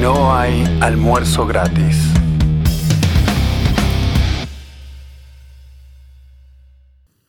[0.00, 1.96] No hay almuerzo gratis.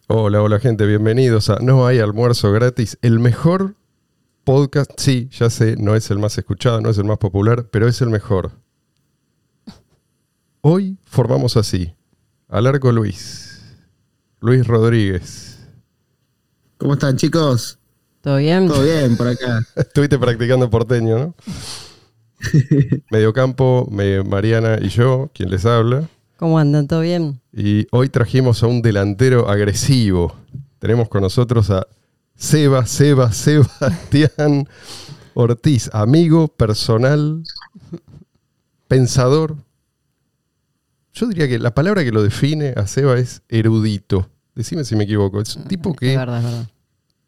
[0.07, 3.75] Hola, hola gente, bienvenidos a No hay almuerzo gratis, el mejor
[4.43, 7.87] podcast, sí, ya sé, no es el más escuchado, no es el más popular, pero
[7.87, 8.51] es el mejor.
[10.61, 11.95] Hoy formamos así,
[12.49, 13.61] Alarco Luis,
[14.41, 15.57] Luis Rodríguez.
[16.77, 17.79] ¿Cómo están chicos?
[18.21, 18.67] ¿Todo bien?
[18.67, 19.65] Todo bien por acá.
[19.75, 21.35] Estuviste practicando porteño, ¿no?
[23.11, 26.07] Mediocampo, me- Mariana y yo, quien les habla.
[26.37, 26.87] ¿Cómo andan?
[26.87, 27.41] ¿Todo bien?
[27.53, 30.35] Y hoy trajimos a un delantero agresivo.
[30.79, 31.85] Tenemos con nosotros a
[32.35, 34.67] Seba, Seba, Sebastián
[35.33, 37.43] Ortiz, amigo personal,
[38.87, 39.55] pensador.
[41.13, 44.29] Yo diría que la palabra que lo define a Seba es erudito.
[44.55, 45.41] Decime si me equivoco.
[45.41, 46.17] Es un tipo Es que...
[46.17, 46.69] verdad, es verdad.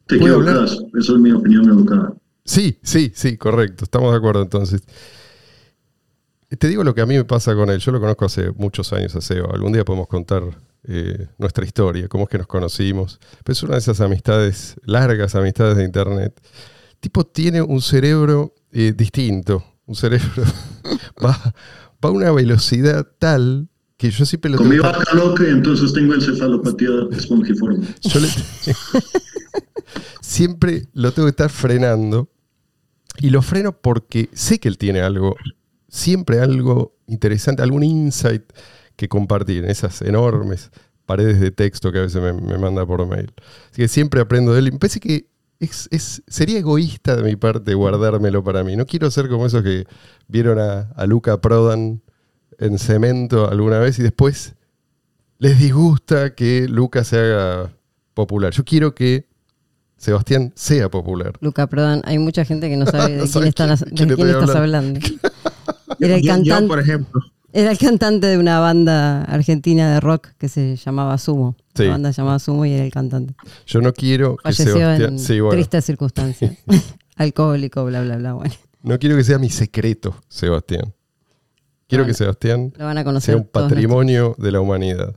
[0.08, 2.14] Te equivocas, eso es mi opinión educada.
[2.46, 3.84] Sí, sí, sí, correcto.
[3.86, 4.82] Estamos de acuerdo entonces.
[6.58, 7.80] Te digo lo que a mí me pasa con él.
[7.80, 9.50] Yo lo conozco hace muchos años a Seba.
[9.54, 10.44] Algún día podemos contar
[10.84, 13.20] eh, nuestra historia, cómo es que nos conocimos.
[13.44, 16.34] Pero es una de esas amistades, largas amistades de internet.
[16.94, 19.64] El tipo tiene un cerebro eh, distinto.
[19.86, 20.44] Un cerebro
[21.24, 21.38] va,
[22.04, 25.94] va a una velocidad tal que yo siempre lo Comí tengo- vaca loca y entonces
[25.94, 27.86] tengo encefalopatía espongiforme.
[28.02, 28.28] yo le-
[30.22, 32.30] siempre lo tengo que estar frenando.
[33.20, 35.36] Y lo freno porque sé que él tiene algo,
[35.88, 38.44] siempre algo interesante, algún insight
[38.96, 40.72] que compartir en esas enormes
[41.06, 43.34] paredes de texto que a veces me, me manda por mail.
[43.72, 44.72] Así que siempre aprendo de él.
[44.72, 45.28] Me parece que
[45.60, 48.76] es- sería egoísta de mi parte guardármelo para mí.
[48.76, 49.86] No quiero ser como esos que
[50.28, 52.02] vieron a, a Luca Prodan
[52.60, 54.56] en cemento alguna vez y después
[55.40, 57.74] les disgusta que Luca se haga
[58.14, 58.54] popular.
[58.54, 59.28] Yo quiero que
[60.02, 61.34] Sebastián sea popular.
[61.42, 64.16] Luca Prodan, hay mucha gente que no sabe de No quién, están, quién- de quién
[64.16, 65.00] quién estoy estás hablando.
[66.00, 67.22] Era el, Yo- yo, cantante, por ejemplo.
[67.54, 71.56] era el cantante de una banda argentina de rock que se llamaba Sumo.
[71.76, 71.84] Sí.
[71.84, 73.36] La banda se llamaba Sumo y era el cantante.
[73.68, 75.12] Yo no quiero que Falleció Sebastián.
[75.14, 75.52] en Sí, bueno.
[75.58, 76.58] tristes circunstancias.
[77.18, 78.34] Alcohólico, bla, bla, bla.
[78.34, 80.94] Bueno, No quiero que sea mi secreto, Sebastián.
[81.88, 83.36] Quiero Bueno, que Sebastián lo van a conocer.
[83.36, 85.16] sea un patrimonio de la humanidad.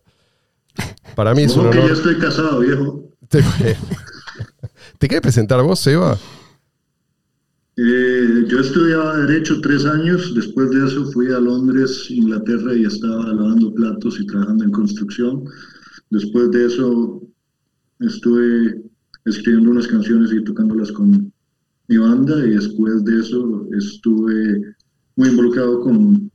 [1.14, 1.96] Para mí es un Como que ya honor.
[1.96, 3.04] estoy casado, viejo.
[5.04, 6.16] Te, ¿Te querés presentar vos, Seba?
[7.76, 13.26] Eh, yo estudiaba Derecho tres años, después de eso fui a Londres, Inglaterra y estaba
[13.26, 15.44] lavando platos y trabajando en construcción.
[16.08, 17.20] Después de eso
[18.00, 18.82] estuve
[19.26, 21.30] escribiendo unas canciones y tocándolas con
[21.88, 24.74] mi banda y después de eso estuve
[25.16, 26.30] muy involucrado con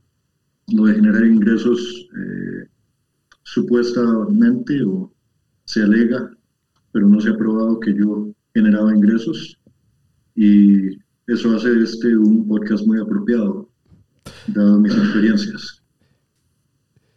[0.68, 2.68] lo de generar ingresos eh,
[3.42, 5.12] supuestamente o
[5.64, 6.30] se alega,
[6.92, 9.58] pero no se ha probado que yo generaba ingresos
[10.34, 13.68] y eso hace este un podcast muy apropiado,
[14.48, 15.82] dado mis experiencias.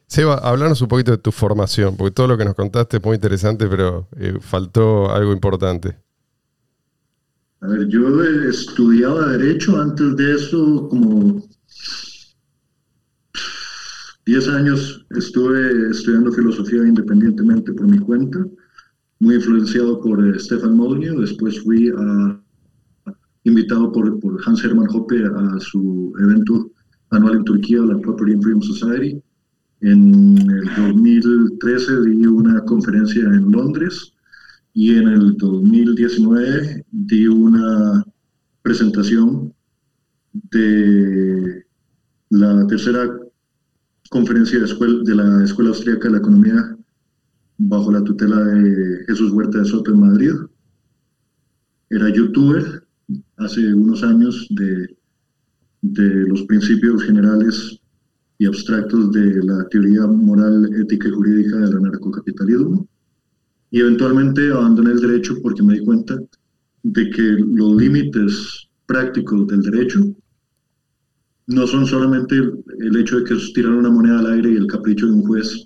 [0.08, 3.16] Seba, hablanos un poquito de tu formación, porque todo lo que nos contaste es muy
[3.16, 5.98] interesante, pero eh, faltó algo importante.
[7.62, 11.42] A ver, yo estudiaba Derecho, antes de eso, como
[14.26, 18.46] 10 años estuve estudiando filosofía independientemente por mi cuenta,
[19.24, 21.92] muy influenciado por eh, Stefan Molyneux, después fui
[23.46, 26.72] invitado por, por Hans Hermann Hoppe a su evento
[27.10, 29.22] anual en Turquía, la Property and Freedom Society.
[29.82, 34.14] En el 2013 di una conferencia en Londres
[34.74, 38.06] y en el 2019 di una
[38.62, 39.54] presentación
[40.52, 41.66] de
[42.30, 43.20] la tercera
[44.10, 46.78] conferencia de, escuela, de la Escuela Austríaca de la Economía
[47.58, 50.32] bajo la tutela de Jesús Huerta de Soto en Madrid.
[51.90, 52.84] Era youtuber
[53.38, 54.96] hace unos años de,
[55.82, 57.80] de los principios generales
[58.40, 62.88] y abstractos de la teoría moral, ética y jurídica del anarcocapitalismo.
[63.72, 66.20] Y eventualmente abandoné el derecho porque me di cuenta
[66.84, 70.14] de que los límites prácticos del derecho
[71.48, 74.68] no son solamente el, hecho de que es tirar una moneda al aire y el
[74.68, 75.66] capricho de un juez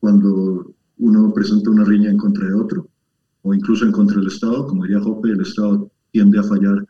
[0.00, 0.67] cuando
[0.98, 2.88] uno presenta una riña en contra de otro,
[3.42, 6.86] o incluso en contra del Estado, como diría Hoppe, el Estado tiende a fallar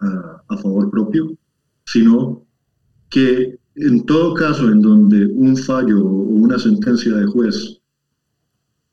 [0.00, 1.36] a, favor propio,
[1.86, 2.44] sino
[3.10, 7.80] que en todo caso en donde un fallo o una sentencia de juez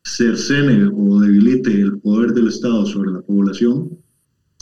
[0.03, 3.97] cercene o debilite el poder del Estado sobre la población,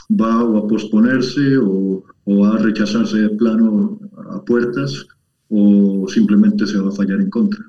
[0.10, 4.00] va a posponerse o, o va a rechazarse de plano
[4.31, 5.08] a puertas
[5.50, 7.69] o simplemente se va a fallar en contra.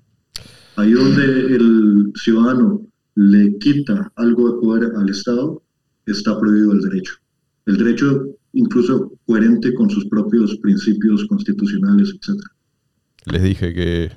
[0.77, 1.25] Ahí donde
[1.57, 2.81] el ciudadano
[3.15, 5.63] le quita algo de poder al Estado,
[6.07, 7.15] está prohibido el derecho.
[7.67, 12.41] El derecho incluso coherente con sus propios principios constitucionales, etc.
[13.27, 14.11] Les dije que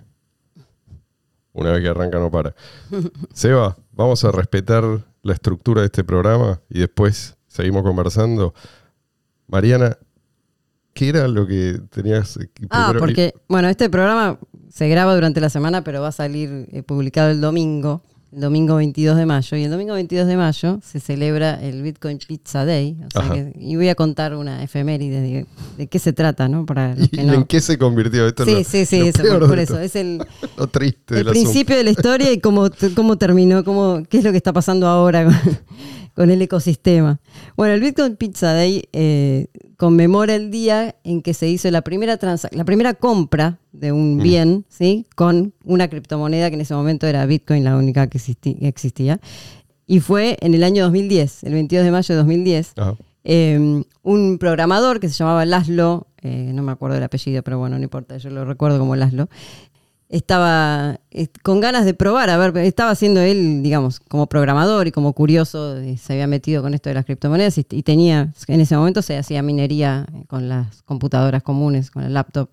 [1.54, 2.56] una vez que arranca no para.
[3.34, 8.54] Seba, vamos a respetar la estructura de este programa y después seguimos conversando.
[9.48, 9.98] Mariana,
[10.94, 12.38] ¿qué era lo que tenías?
[12.54, 14.40] que Ah, primero- porque, bueno, este programa
[14.74, 18.76] se graba durante la semana, pero va a salir eh, publicado el domingo, el domingo
[18.78, 19.56] 22 de mayo.
[19.56, 22.98] Y el domingo 22 de mayo se celebra el Bitcoin Pizza Day.
[23.06, 25.46] o sea que- y voy a contar una efeméride de,
[25.78, 26.66] de qué se trata, ¿no?
[26.66, 27.34] Para los ¿Y que no.
[27.34, 28.42] en qué se convirtió esto?
[28.44, 29.78] es Sí, lo- sí, sí, eso, por, por eso.
[29.80, 30.18] Es el,
[30.58, 31.32] Lo triste el asunto.
[31.34, 34.88] principio de la historia y cómo, cómo terminó, cómo, qué es lo que está pasando
[34.88, 35.28] ahora
[36.16, 37.20] con, el ecosistema.
[37.56, 42.18] Bueno, el Bitcoin Pizza Day eh, conmemora el día en que se hizo la primera
[42.20, 45.06] transa- la primera compra de un bien, ¿sí?
[45.16, 48.20] Con una criptomoneda que en ese momento era Bitcoin, la única que
[48.62, 49.20] existía.
[49.86, 52.74] Y fue en el año 2010, el 22 de mayo de 2010.
[52.78, 52.96] Ajá.
[53.26, 57.78] Eh, un programador que se llamaba Laszlo, eh, no me acuerdo del apellido, pero bueno,
[57.78, 59.30] no importa, yo lo recuerdo como Laszlo,
[60.10, 64.92] estaba eh, con ganas de probar, a ver, estaba haciendo él, digamos, como programador y
[64.92, 68.78] como curioso, se había metido con esto de las criptomonedas y, y tenía, en ese
[68.78, 72.50] momento se hacía minería eh, con las computadoras comunes, con el laptop,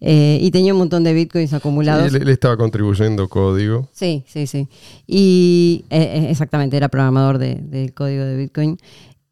[0.00, 2.10] eh, y tenía un montón de bitcoins acumulados.
[2.10, 3.88] Sí, él, él estaba contribuyendo código.
[3.92, 4.68] Sí, sí, sí.
[5.06, 8.78] Y eh, eh, exactamente, era programador de- del código de Bitcoin.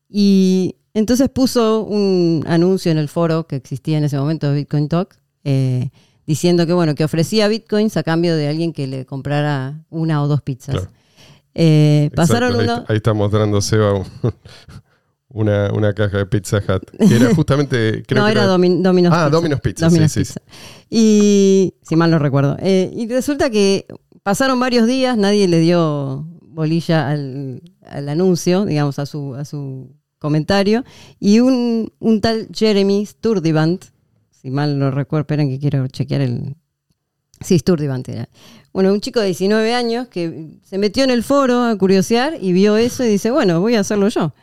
[0.09, 4.89] Y entonces puso un anuncio en el foro que existía en ese momento de Bitcoin
[4.89, 5.91] Talk, eh,
[6.31, 10.29] diciendo que bueno, que ofrecía bitcoins a cambio de alguien que le comprara una o
[10.29, 10.77] dos pizzas.
[10.77, 10.91] Claro.
[11.55, 14.06] Eh, Exacto, pasaron ahí, está, ahí está mostrando Seba un-
[15.29, 16.85] una, una caja de Pizza Hut.
[17.09, 18.03] Que era justamente.
[18.06, 19.31] Creo no, que era Domin- Domino's Ah, Pizza.
[19.37, 20.41] Domino's Pizza, Domino's sí, sí, Pizza.
[20.88, 22.56] Y, si mal no recuerdo.
[22.61, 23.87] Eh, y resulta que
[24.23, 29.91] pasaron varios días, nadie le dio bolilla al, al anuncio, digamos, a su, a su
[30.19, 30.85] comentario.
[31.19, 33.87] Y un, un tal Jeremy Sturdivant,
[34.41, 36.57] si mal no recuerdo, esperen que quiero chequear el...
[37.43, 37.59] Sí,
[38.09, 38.29] era.
[38.73, 42.53] Bueno, un chico de 19 años que se metió en el foro a curiosear y
[42.53, 44.35] vio eso y dice, bueno, voy a hacerlo yo.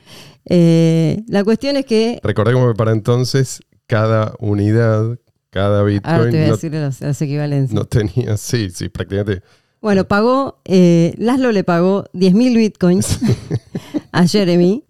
[0.45, 5.19] Eh, la cuestión es que Recordemos que para entonces cada unidad,
[5.51, 7.73] cada Ahora te voy Bitcoin a no, decir las, las equivalencias.
[7.73, 8.35] no tenía.
[8.37, 9.43] Sí, sí, prácticamente.
[9.79, 13.19] Bueno, pagó, eh, Laszlo le pagó 10.000 bitcoins
[14.11, 14.83] a Jeremy,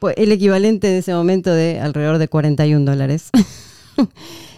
[0.00, 3.30] pues el equivalente de ese momento de alrededor de 41 dólares.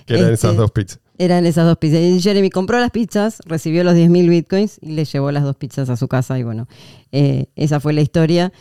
[0.07, 1.01] Que eran Este, esas dos pizzas.
[1.17, 2.01] Eran esas dos pizzas.
[2.01, 5.89] Y Jeremy compró las pizzas, recibió los 10.000 bitcoins y le llevó las dos pizzas
[5.89, 6.39] a su casa.
[6.39, 6.67] Y bueno,
[7.13, 8.53] eh, esa fue la historia.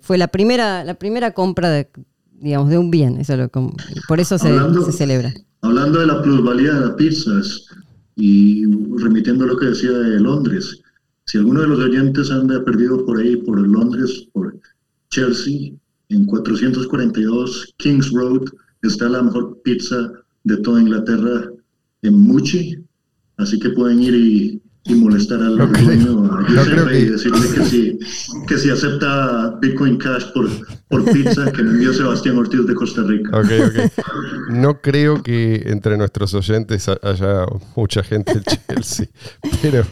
[0.00, 1.88] Fue la primera, la primera compra de,
[2.32, 3.18] digamos, de un bien.
[3.18, 5.32] Eso lo por eso se, Hablando- se celebra.
[5.62, 7.64] Hablando de la plusvalía de las pizzas
[8.14, 8.64] y
[8.98, 10.80] remitiendo a lo que decía de Londres,
[11.24, 14.56] si alguno de los oyentes anda perdido por ahí, por Londres, por
[15.10, 15.72] Chelsea,
[16.10, 18.42] en 442 Kings Road
[18.82, 20.12] está la mejor pizza
[20.46, 21.50] de toda Inglaterra
[22.02, 22.78] en Muchi,
[23.36, 27.00] así que pueden ir y, y molestar al No dueño, a no Giuseppe, creo que-
[27.00, 27.98] y decirle que si,
[28.46, 30.48] que si acepta Bitcoin Cash por,
[30.88, 33.36] por pizza, que me envió Sebastián Ortiz de Costa Rica.
[33.38, 33.92] Ok, ok.
[34.50, 37.44] No creo que entre nuestros oyentes ha- haya
[37.74, 39.06] mucha gente del Chelsea.
[39.62, 39.84] Pero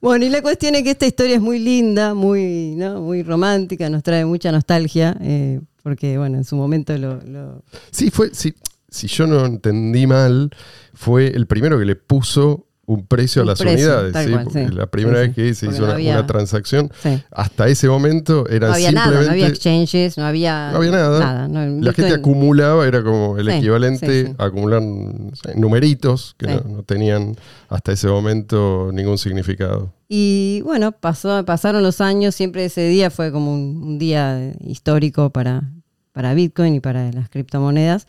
[0.00, 3.00] Bueno, y la cuestión es que esta historia es muy linda, muy, ¿no?
[3.00, 7.62] muy romántica, nos trae mucha nostalgia, eh, porque bueno, en su momento lo, lo-
[7.92, 8.30] sí, fue.
[8.34, 8.52] Si,
[8.96, 10.50] si yo no entendí mal,
[10.94, 14.12] fue el primero que le puso un precio Un a las precio, unidades.
[14.12, 14.30] tal ¿sí?
[14.30, 14.74] cual, Porque sí.
[14.76, 16.90] La primera Sí, vez que se Porque hizo no una, había- una transacción,
[17.32, 19.14] hasta ese momento era no había simplemente.
[19.16, 21.48] nada, no había exchanges, no había, no había nada.
[21.48, 24.80] no, La gente acumulaba, era como el equivalente a acumular
[25.54, 27.36] numeritos que no tenían
[27.68, 29.92] hasta ese momento ningún significado.
[30.08, 35.30] Y bueno, pasó, pasaron los años, siempre ese día fue como un, un día histórico
[35.30, 35.64] para,
[36.12, 38.06] para Bitcoin y para las criptomonedas.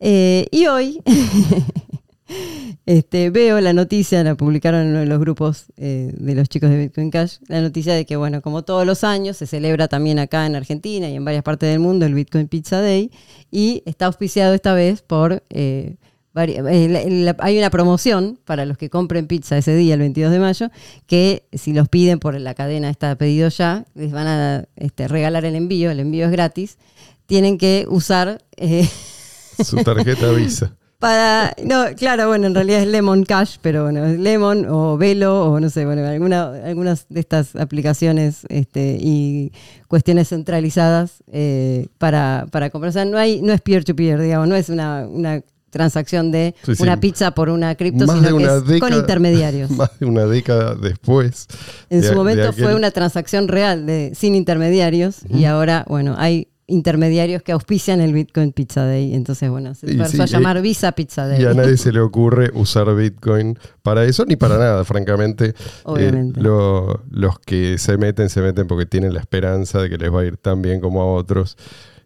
[0.00, 1.02] Eh, y hoy
[2.86, 6.70] este, veo la noticia, la publicaron en uno de los grupos eh, de los chicos
[6.70, 10.18] de Bitcoin Cash, la noticia de que, bueno, como todos los años, se celebra también
[10.18, 13.10] acá en Argentina y en varias partes del mundo el Bitcoin Pizza Day
[13.50, 15.42] y está auspiciado esta vez por...
[15.50, 15.96] eh,
[16.38, 20.70] hay una promoción para los que compren pizza ese día, el 22 de mayo,
[21.06, 25.46] que si los piden por la cadena está pedido ya, les van a este, regalar
[25.46, 26.76] el envío, el envío es gratis.
[27.24, 28.44] Tienen que usar
[29.64, 30.72] Su tarjeta Visa.
[30.98, 31.54] para.
[31.64, 35.60] No, claro, bueno, en realidad es Lemon Cash, pero bueno, es Lemon o Velo o
[35.60, 39.52] no sé, bueno, alguna, algunas de estas aplicaciones este, y
[39.88, 42.90] cuestiones centralizadas eh, para, para comprar.
[42.90, 46.74] O sea, no, hay, no es peer-to-peer, digamos, no es una, una transacción de Sí,
[46.76, 46.82] sí.
[46.82, 49.70] una pizza por una cripto, Más sino que con intermediarios.
[49.72, 51.46] Más de una década después.
[51.90, 56.14] En de- su momento aquel- fue una transacción real, de, sin intermediarios, y ahora, bueno,
[56.16, 59.14] hay intermediarios que auspician el Bitcoin Pizza Day.
[59.14, 61.40] Entonces, bueno, se Y empezó a sí, llamar eh, Visa Pizza Day.
[61.42, 65.46] Y a nadie se le ocurre usar Bitcoin para eso, ni para nada, francamente.
[65.50, 65.54] Eh,
[65.84, 66.40] Obviamente.
[66.40, 70.20] lo- los que se meten, se meten porque tienen la esperanza de que les va
[70.22, 71.56] a ir tan bien como a otros.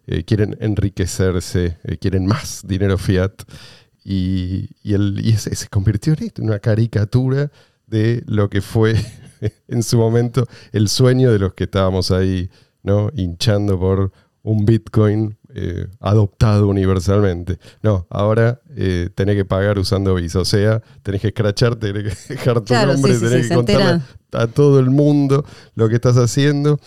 [0.07, 3.31] Eh, quieren enriquecerse, eh, quieren más dinero fiat.
[4.03, 7.51] Y, y el, y ese- se convirtió en esto, en una caricatura
[7.87, 8.95] de lo que fue
[9.67, 12.49] en su momento el sueño de los que estábamos ahí,
[12.83, 13.11] ¿no?
[13.15, 14.11] Hinchando por
[14.43, 17.59] un Bitcoin eh, adoptado universalmente.
[17.83, 20.39] No, ahora eh, tenés que pagar usando Visa.
[20.39, 23.49] O sea, tenés que escracharte, tenés que dejar tu Claro, nombre, sí, sí, tenés sí,
[23.49, 24.01] que contarle
[24.33, 25.45] a todo el mundo
[25.75, 26.79] lo que estás haciendo.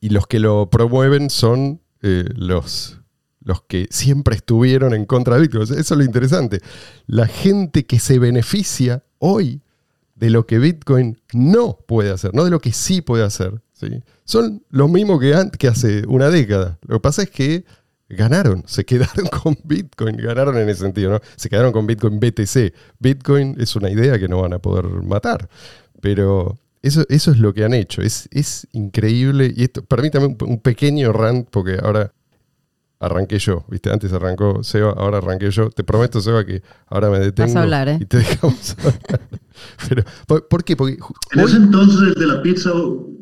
[0.00, 3.00] Y los que lo promueven son eh, los,
[3.40, 5.62] los que siempre estuvieron en contra de Bitcoin.
[5.62, 6.60] Eso es lo interesante.
[7.06, 9.62] La gente que se beneficia hoy
[10.14, 13.62] de lo que Bitcoin no puede hacer, no de lo que sí puede hacer.
[14.24, 15.20] Son los mismos
[15.58, 16.78] que hace una década.
[16.86, 17.64] Lo que pasa es que
[18.08, 21.20] ganaron, se quedaron con Bitcoin, ganaron en ese sentido, ¿no?
[21.36, 22.72] Se quedaron con Bitcoin BTC.
[22.98, 25.48] Bitcoin es una idea que no van a poder matar,
[26.00, 28.02] pero eso, eso es lo que han hecho.
[28.02, 29.52] Es, es increíble.
[29.54, 32.12] Y esto, permítame un, un pequeño rant, porque ahora
[32.98, 33.90] arranqué yo, ¿viste?
[33.90, 35.70] Antes arrancó Seba, ahora arranqué yo.
[35.70, 37.98] Te prometo, Seba, que ahora me detengo a hablar, ¿eh?
[38.00, 39.20] y te dejamos hablar.
[39.88, 40.76] Pero, ¿por, por qué?
[40.76, 40.98] Porque
[41.32, 42.70] En ese entonces, el de la pizza,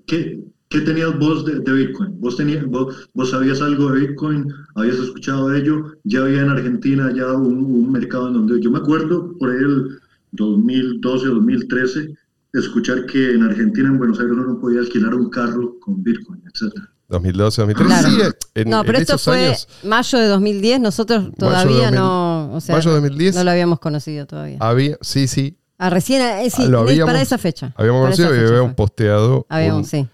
[0.07, 2.21] ¿qué, qué tenías vos de, de Bitcoin?
[2.21, 4.47] ¿Vos, tenías, vos, vos sabías algo de Bitcoin?
[4.75, 5.93] ¿Habías escuchado de ello?
[6.05, 9.59] ¿Ya había en Argentina ya un, un mercado en donde yo me acuerdo por ahí
[9.59, 9.99] el
[10.33, 12.15] 2012 o 2013
[12.59, 16.43] escuchar que en Argentina, en Buenos Aires, uno no podía alquilar un carro con Bitcoin,
[16.53, 16.94] etcétera.
[17.09, 17.87] 2012, 2013.
[17.87, 18.09] Claro.
[18.09, 20.81] Sí, en, no, pero en esto esos fue años, mayo de 2010.
[20.81, 22.55] Nosotros todavía 2000, no.
[22.55, 24.57] O sea, mayo de 2010, no lo habíamos conocido todavía.
[24.61, 27.73] había, sí, sí, Ah, recién, eh, sí, Ah, lo es habíamos- para esa fecha.
[27.77, 28.75] habíamos conocido y habíamos fue.
[28.77, 29.45] posteado.
[29.49, 30.09] Habíamos, un- sí.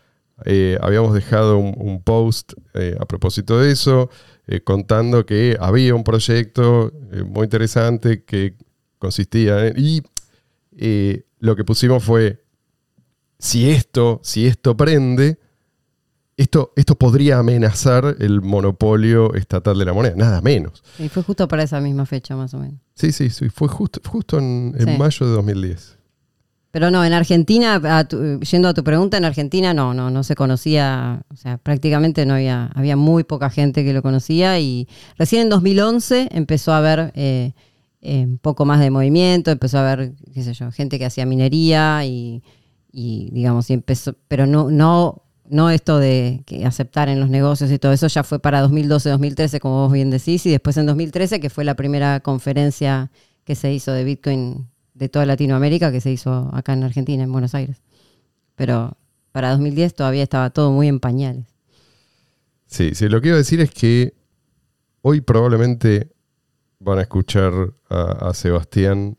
[0.47, 4.09] eh, habíamos dejado un, un post eh, a propósito de eso,
[4.65, 6.93] contando que había un proyecto
[7.27, 8.57] muy interesante que
[8.99, 9.75] consistía en.
[9.79, 10.03] Y
[11.39, 12.43] lo que pusimos fue:
[13.39, 15.39] si esto, si esto prende,
[16.41, 20.83] esto, esto podría amenazar el monopolio estatal de la moneda, nada menos.
[20.99, 22.81] Y fue justo para esa misma fecha, más o menos.
[22.95, 24.97] Sí, sí, sí, fue justo, justo en, en Sí.
[24.99, 25.99] mayo de 2010.
[26.73, 30.23] Pero no, en Argentina, a tu- yendo a tu pregunta, en Argentina no, no, no
[30.23, 34.87] se conocía, o sea, prácticamente no había, había muy poca gente que lo conocía y
[35.19, 37.53] recién en 2011 empezó a haber eh,
[38.03, 41.27] eh, un poco más de movimiento, empezó a haber, qué sé yo, gente que hacía
[41.27, 42.43] minería y,
[42.93, 47.71] y, digamos, y empezó, pero no, no, no esto de que aceptar en los negocios
[47.71, 51.41] y todo eso ya fue para 2012-2013, como vos bien decís, y después en 2013,
[51.41, 53.11] que fue la primera conferencia
[53.45, 57.33] que se hizo de Bitcoin de toda Latinoamérica, que se hizo acá en Argentina, en
[57.33, 57.83] Buenos Aires.
[58.55, 58.97] Pero
[59.33, 61.47] para 2010 todavía estaba todo muy en pañales.
[62.67, 64.15] Sí, sí, lo que iba a decir es que
[65.03, 66.13] hoy probablemente
[66.79, 67.53] van a escuchar
[67.89, 69.19] a, a Sebastián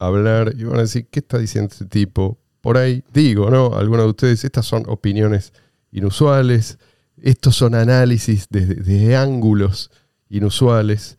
[0.00, 2.38] hablar y van a decir, ¿qué está diciendo este tipo?
[2.60, 3.76] Por ahí, digo, ¿no?
[3.76, 5.52] Algunos de ustedes, estas son opiniones
[5.90, 6.78] inusuales,
[7.16, 9.90] estos son análisis desde, ángulos
[10.28, 11.18] inusuales,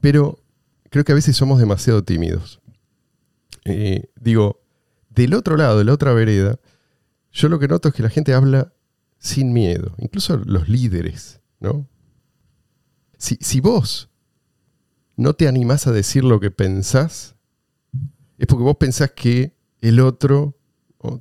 [0.00, 0.42] pero
[0.90, 2.60] creo que a veces somos demasiado tímidos.
[3.64, 4.62] Eh, digo,
[5.10, 6.58] del otro lado, de la otra vereda,
[7.32, 8.72] yo lo que noto es que la gente habla
[9.18, 11.88] sin miedo, incluso los líderes, ¿no?
[13.18, 14.08] Si, si vos
[15.16, 17.34] no te animás a decir lo que pensás,
[18.38, 20.57] es porque vos pensás que el otro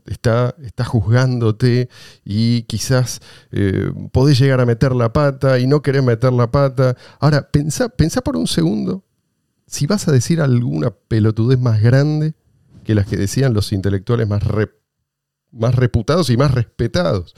[0.05, 1.89] está, está juzgándote
[2.25, 6.95] y quizás eh, podés llegar a meter la pata y no querés meter la pata.
[7.19, 9.03] Ahora, pensá, pensá por un segundo
[9.67, 12.33] si vas a decir alguna pelotudez más grande
[12.83, 14.41] que las que decían los intelectuales más,
[15.51, 17.35] más reputados y más respetados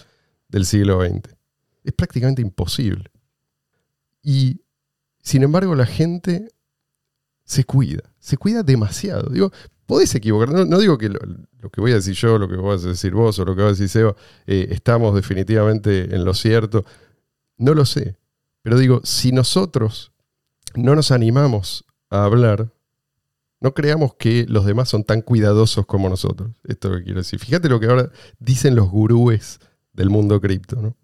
[0.48, 1.36] del siglo XX.
[1.84, 3.10] Es prácticamente imposible.
[4.22, 4.62] Y,
[5.22, 6.50] sin embargo, la gente
[7.46, 9.31] se cuida, se cuida demasiado.
[9.31, 9.51] Digo,
[9.89, 11.19] podés equivocar, no, digo que lo,
[11.72, 13.69] que voy a decir yo, lo que vas a decir vos o lo que vas
[13.69, 14.15] a decir Seba,
[14.46, 16.86] eh, estamos definitivamente en lo cierto.
[17.58, 18.15] No lo sé.
[18.62, 20.12] Pero digo, si nosotros
[20.75, 22.72] no nos animamos a hablar,
[23.62, 26.51] no creamos que los demás son tan cuidadosos como nosotros.
[26.65, 27.39] Esto es lo que quiero decir.
[27.39, 29.60] Fíjate lo que ahora dicen los gurúes
[29.93, 30.96] del mundo cripto, ¿no?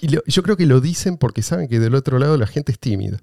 [0.00, 2.78] Y yo creo que lo dicen porque saben que del otro lado la gente es
[2.78, 3.18] tímida.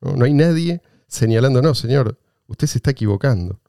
[0.00, 3.60] No hay nadie señalando, no, señor, usted se está equivocando.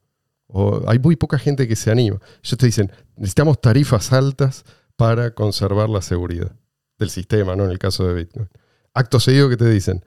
[0.86, 2.18] Hay muy poca gente que se anima.
[2.42, 4.64] Ellos te dicen, necesitamos tarifas altas
[4.96, 6.52] para conservar la seguridad
[6.98, 7.64] del sistema, ¿no?
[7.64, 8.48] En el caso de Bitcoin.
[8.94, 10.04] Acto seguido que te dicen,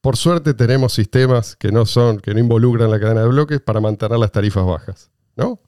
[0.00, 3.80] por suerte tenemos sistemas que no son, que no involucran la cadena de bloques para
[3.80, 5.60] mantener las tarifas bajas, ¿no?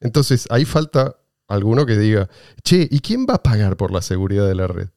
[0.00, 1.16] Entonces ahí falta
[1.46, 2.28] alguno que diga,
[2.64, 4.88] che, ¿y quién va a pagar por la seguridad de la red?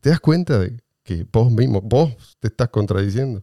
[0.00, 3.42] ¿Te das cuenta de que vos mismo, vos te estás contradiciendo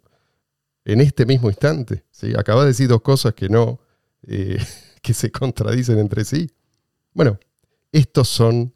[0.85, 2.05] en este mismo instante.
[2.11, 2.33] ¿sí?
[2.37, 3.79] Acabas de decir dos cosas que no,
[4.27, 4.57] eh,
[5.01, 6.51] que se contradicen entre sí.
[7.13, 7.39] Bueno,
[7.91, 8.73] estos son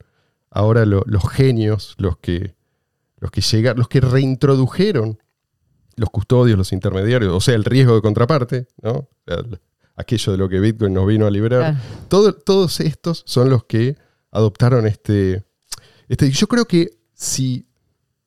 [0.50, 2.55] ahora lo- los genios, los que,
[3.19, 5.19] los que llegaron, los que reintrodujeron
[5.95, 9.07] los custodios, los intermediarios, o sea, el riesgo de contraparte, ¿no?
[9.95, 11.73] Aquello de lo que Bitcoin nos vino a liberar.
[11.75, 11.77] Claro.
[12.07, 13.95] Todo- todos estos son los que
[14.31, 15.43] adoptaron este,
[16.09, 16.31] este.
[16.31, 17.67] Yo creo que si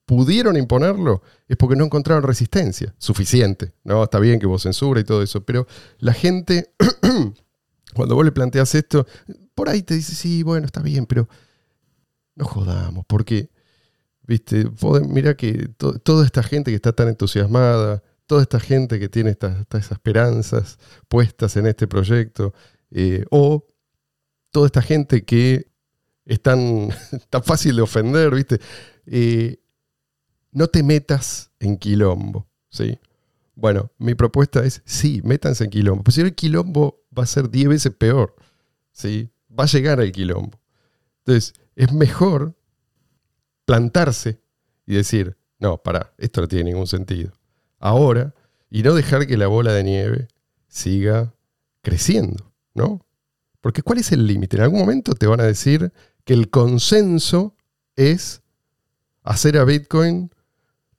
[0.06, 3.72] pudieron imponerlo es porque no encontraron resistencia suficiente.
[3.84, 5.66] No, está bien que vos censura y todo eso, pero
[5.98, 6.72] la gente,
[7.94, 9.06] cuando vos le planteas esto,
[9.54, 11.28] por ahí te dice, sí, bueno, está bien, pero
[12.36, 13.50] no jodamos, porque,
[14.22, 14.66] viste,
[15.08, 19.30] mira que to- toda esta gente que está tan entusiasmada, toda esta gente que tiene
[19.30, 22.52] estas, estas esperanzas puestas en este proyecto,
[22.90, 23.66] eh, o
[24.50, 25.68] toda esta gente que
[26.26, 26.90] es tan,
[27.30, 28.60] tan fácil de ofender, ¿viste?
[29.06, 29.58] Eh,
[30.52, 32.98] no te metas en quilombo, ¿sí?
[33.54, 36.04] Bueno, mi propuesta es, sí, métanse en quilombo.
[36.04, 38.36] Pues si el quilombo va a ser 10 veces peor,
[38.92, 39.30] ¿sí?
[39.50, 40.60] Va a llegar al quilombo.
[41.18, 42.54] Entonces, es mejor
[43.64, 44.40] plantarse
[44.86, 47.32] y decir, no, pará, esto no tiene ningún sentido.
[47.78, 48.34] Ahora,
[48.70, 50.28] y no dejar que la bola de nieve
[50.68, 51.34] siga
[51.82, 53.06] creciendo, ¿no?
[53.60, 54.56] Porque ¿cuál es el límite?
[54.56, 55.92] En algún momento te van a decir
[56.24, 57.56] que el consenso
[57.96, 58.42] es
[59.22, 60.30] hacer a Bitcoin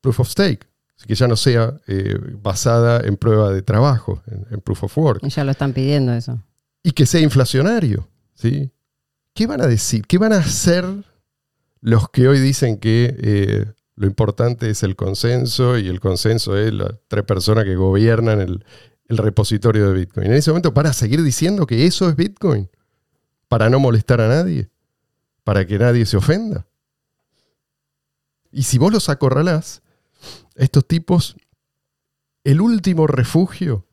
[0.02, 4.46] proof of stake, así que ya no sea eh, basada en prueba de trabajo, en,
[4.52, 6.42] en proof of work, Y ya lo están pidiendo eso.
[6.84, 8.72] y que sea inflacionario, ¿sí?
[9.34, 10.06] ¿Qué van a decir?
[10.08, 10.86] ¿Qué van a hacer
[11.82, 16.74] los que hoy dicen que eh, lo importante es el consenso y el consenso es
[16.74, 18.66] las tres personas que gobiernan el,
[19.08, 20.28] el repositorio de Bitcoin?
[20.28, 22.70] En ese momento van a seguir diciendo que eso es Bitcoin
[23.48, 24.70] para no molestar a nadie,
[25.44, 26.66] para que nadie se ofenda.
[28.52, 29.82] Y si vos los acorralás,
[30.58, 31.36] estos tipos,
[32.44, 33.86] el último refugio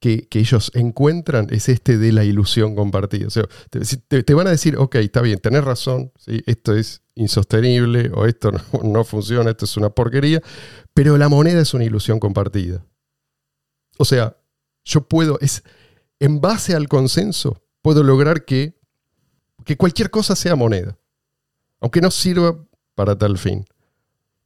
[0.00, 3.28] que, que ellos encuentran es este de la ilusión compartida.
[3.70, 8.82] Te, van a decir, ok, está bien, tenés razón, esto es insostenible o esto no,
[8.82, 10.42] no funciona, esto es una porquería,
[10.94, 12.84] pero la moneda es una ilusión compartida.
[13.98, 14.36] O sea,
[14.84, 15.62] yo puedo, es
[16.20, 18.78] en base al consenso, puedo lograr que,
[19.64, 20.98] que cualquier cosa sea moneda,
[21.80, 23.66] aunque no sirva para tal fin.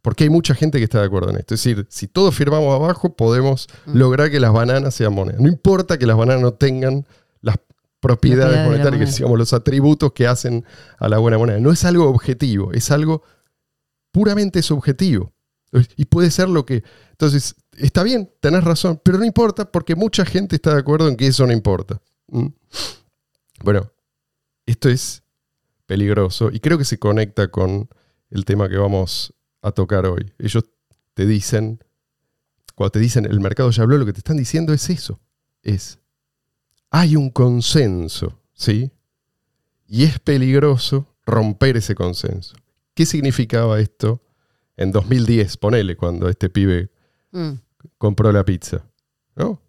[0.02, 1.54] Porque hay mucha gente que está de acuerdo en esto.
[1.54, 3.96] Es decir, si todos firmamos abajo, podemos Mm.
[3.98, 5.40] lograr que las bananas sean monedas.
[5.40, 7.06] No importa que las bananas no tengan
[7.42, 7.56] las
[8.00, 10.64] propiedades la monetarias, que digamos, los atributos que hacen
[10.98, 11.60] a la buena moneda.
[11.60, 13.22] No es algo objetivo, es algo
[14.10, 15.32] puramente subjetivo.
[15.96, 16.82] Y puede ser lo que.
[17.12, 21.16] Entonces, está bien, tenés razón, pero no importa porque mucha gente está de acuerdo en
[21.16, 22.00] que eso no importa.
[22.28, 22.46] ¿Mm?
[23.62, 23.92] Bueno,
[24.66, 25.22] esto es
[25.86, 27.88] peligroso y creo que se conecta con
[28.30, 30.32] el tema que vamos a tocar hoy.
[30.38, 30.64] Ellos
[31.14, 31.82] te dicen,
[32.74, 35.20] cuando te dicen el mercado ya habló, lo que te están diciendo es eso.
[35.62, 35.98] Es,
[36.90, 38.90] hay un consenso, ¿sí?
[39.86, 42.56] Y es peligroso romper ese consenso.
[42.94, 44.22] ¿Qué significaba esto
[44.76, 45.56] en 2010?
[45.58, 46.90] Ponele, cuando este pibe
[47.32, 47.52] Mm.
[47.98, 48.84] compró la pizza.
[49.36, 49.62] ¿No?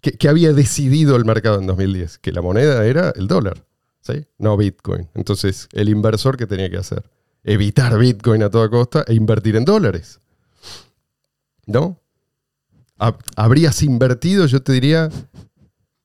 [0.00, 2.18] ¿Qué, qué había decidido el mercado en 2010?
[2.18, 3.64] Que la moneda era el dólar,
[4.00, 4.26] ¿sí?
[4.38, 5.08] No Bitcoin.
[5.14, 7.04] Entonces, el inversor, ¿qué tenía que hacer?
[7.44, 10.20] Evitar Bitcoin a toda costa e invertir en dólares.
[11.66, 12.00] ¿No?
[12.98, 15.10] Hab- Habrías invertido, yo te diría,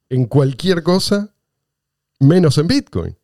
[0.09, 1.33] en cualquier cosa
[2.19, 3.17] menos en Bitcoin.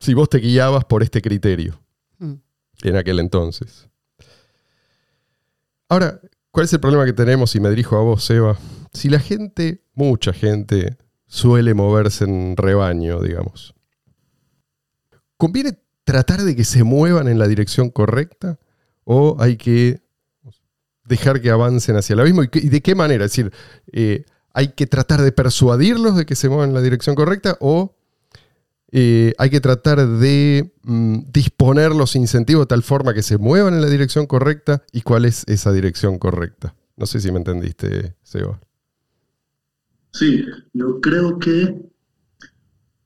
[0.00, 1.80] Si vos te guiabas por este criterio
[2.18, 2.34] Mm.
[2.82, 3.88] en aquel entonces.
[5.88, 7.54] Ahora, ¿cuál es el problema que tenemos?
[7.56, 8.58] Y me dirijo a vos, Seba.
[8.92, 13.74] Si la gente, mucha gente, suele moverse en rebaño, digamos,
[15.36, 18.58] ¿conviene tratar de que se muevan en la dirección correcta
[19.04, 20.00] o hay que
[21.04, 22.44] dejar que avancen hacia el abismo?
[22.44, 23.26] ¿Y, de qué manera?
[23.26, 23.52] Es decir,
[23.92, 27.94] eh, ¿hay que tratar de persuadirlos de que se muevan en la dirección correcta o
[28.90, 33.74] eh, hay que tratar de mm, disponer los incentivos de tal forma que se muevan
[33.74, 36.74] en la dirección correcta y cuál es esa dirección correcta.
[36.96, 38.58] No sé si me entendiste, Seba.
[40.12, 40.42] Sí,
[40.72, 41.82] yo creo que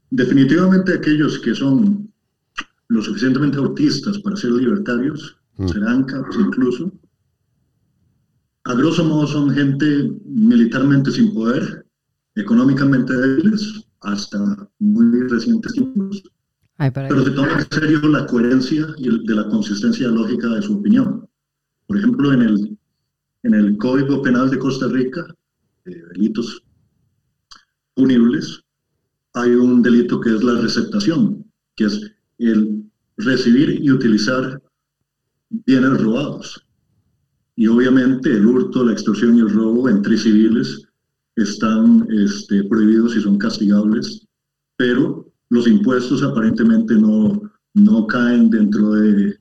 [0.08, 2.11] definitivamente aquellos que son
[2.92, 5.68] lo suficientemente autistas para ser libertarios, Mm.
[5.68, 6.90] ser ANCAPs incluso,
[8.64, 11.84] a grosso modo son gente militarmente sin poder,
[12.34, 14.38] económicamente débiles, hasta
[14.78, 16.22] muy recientes tiempos,
[16.78, 20.48] Ay, para pero se toma en serio la coherencia y el- de la consistencia lógica
[20.48, 21.28] de su opinión.
[21.86, 22.78] Por ejemplo, en el,
[23.42, 25.22] en el Código Penal de Costa Rica,
[25.84, 26.62] eh, delitos
[27.94, 28.62] punibles,
[29.34, 31.44] hay un delito que es la receptación,
[31.76, 32.00] que es
[32.38, 32.81] el
[33.24, 34.60] recibir y utilizar
[35.66, 36.64] bienes robados.
[37.56, 40.86] Y obviamente el hurto, la extorsión y el robo entre civiles
[41.36, 44.26] están este, prohibidos y son castigables,
[44.76, 47.40] pero los impuestos aparentemente no,
[47.74, 49.38] no caen dentro de,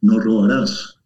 [0.00, 0.96] no robarás.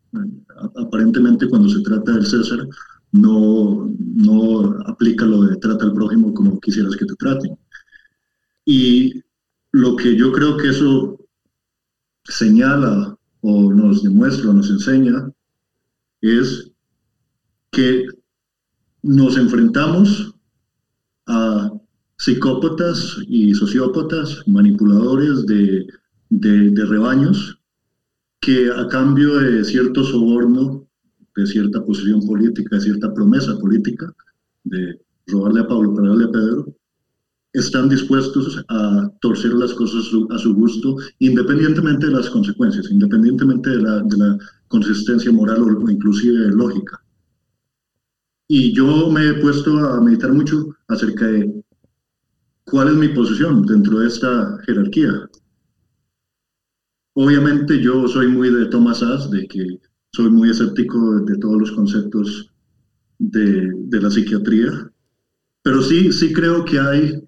[0.76, 2.66] Aparentemente cuando se trata del César,
[3.12, 7.56] no, no aplica lo de trata al prójimo como quisieras que te traten.
[8.64, 9.22] Y
[9.86, 11.16] lo que yo creo que eso
[12.24, 15.30] señala o nos demuestra o nos enseña
[16.20, 16.72] es
[17.70, 18.06] que
[19.02, 20.34] nos enfrentamos
[21.26, 21.70] a
[22.18, 25.86] psicópatas y sociópatas, manipuladores de,
[26.30, 27.60] de, rebaños,
[28.40, 30.88] que a cambio de cierto soborno,
[31.36, 34.12] de cierta posición política, de cierta promesa política,
[34.64, 36.76] de robarle a Pablo para darle a Pedro,
[37.58, 43.82] están dispuestos a torcer las cosas a su gusto, independientemente de las consecuencias, independientemente de
[43.82, 44.38] la, de la
[44.68, 47.02] consistencia moral o inclusive lógica.
[48.48, 51.62] Y yo me he puesto a meditar mucho acerca de
[52.64, 55.28] cuál es mi posición dentro de esta jerarquía.
[57.14, 59.80] Obviamente yo soy muy de Thomas Sass, de que
[60.12, 62.52] soy muy escéptico de todos los conceptos
[63.18, 64.92] de, de la psiquiatría,
[65.62, 67.25] pero sí, sí creo que hay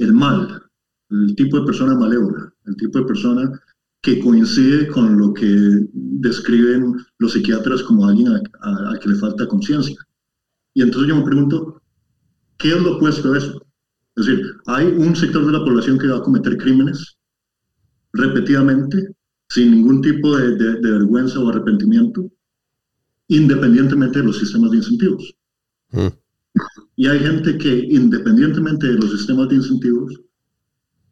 [0.00, 0.62] el mal,
[1.10, 3.60] el tipo de persona malévola, el tipo de persona
[4.02, 5.46] que coincide con lo que
[5.92, 9.96] describen los psiquiatras como alguien a, que le falta conciencia.
[10.72, 11.82] Y entonces yo me pregunto,
[12.56, 13.66] ¿qué es lo opuesto a eso?
[14.16, 17.18] Es decir, hay un sector de la población que va a cometer crímenes
[18.12, 19.14] repetidamente,
[19.48, 22.30] sin ningún tipo de, vergüenza o arrepentimiento,
[23.28, 25.34] independientemente de los sistemas de incentivos.
[25.90, 26.19] Mm.
[27.00, 30.20] Y hay gente que, independientemente de los sistemas de incentivos,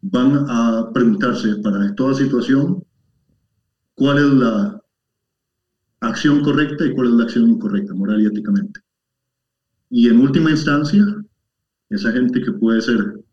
[0.01, 2.83] van a preguntarse para toda situación
[3.95, 4.83] cuál es la
[6.01, 8.81] acción correcta y cuál es la acción incorrecta, moral y éticamente.
[9.89, 11.03] Y en última instancia,
[11.89, 13.25] esa gente que puede ser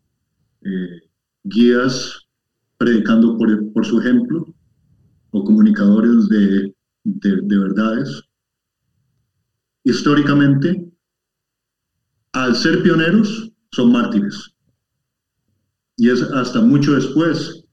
[0.63, 1.01] eh,
[1.43, 2.25] guías
[2.79, 4.51] predicando por, por, su ejemplo
[5.29, 8.23] o comunicadores de, de, de verdades,
[9.83, 10.91] históricamente,
[12.43, 14.53] al ser pioneros, son mártires.
[15.95, 17.63] Y es hasta mucho después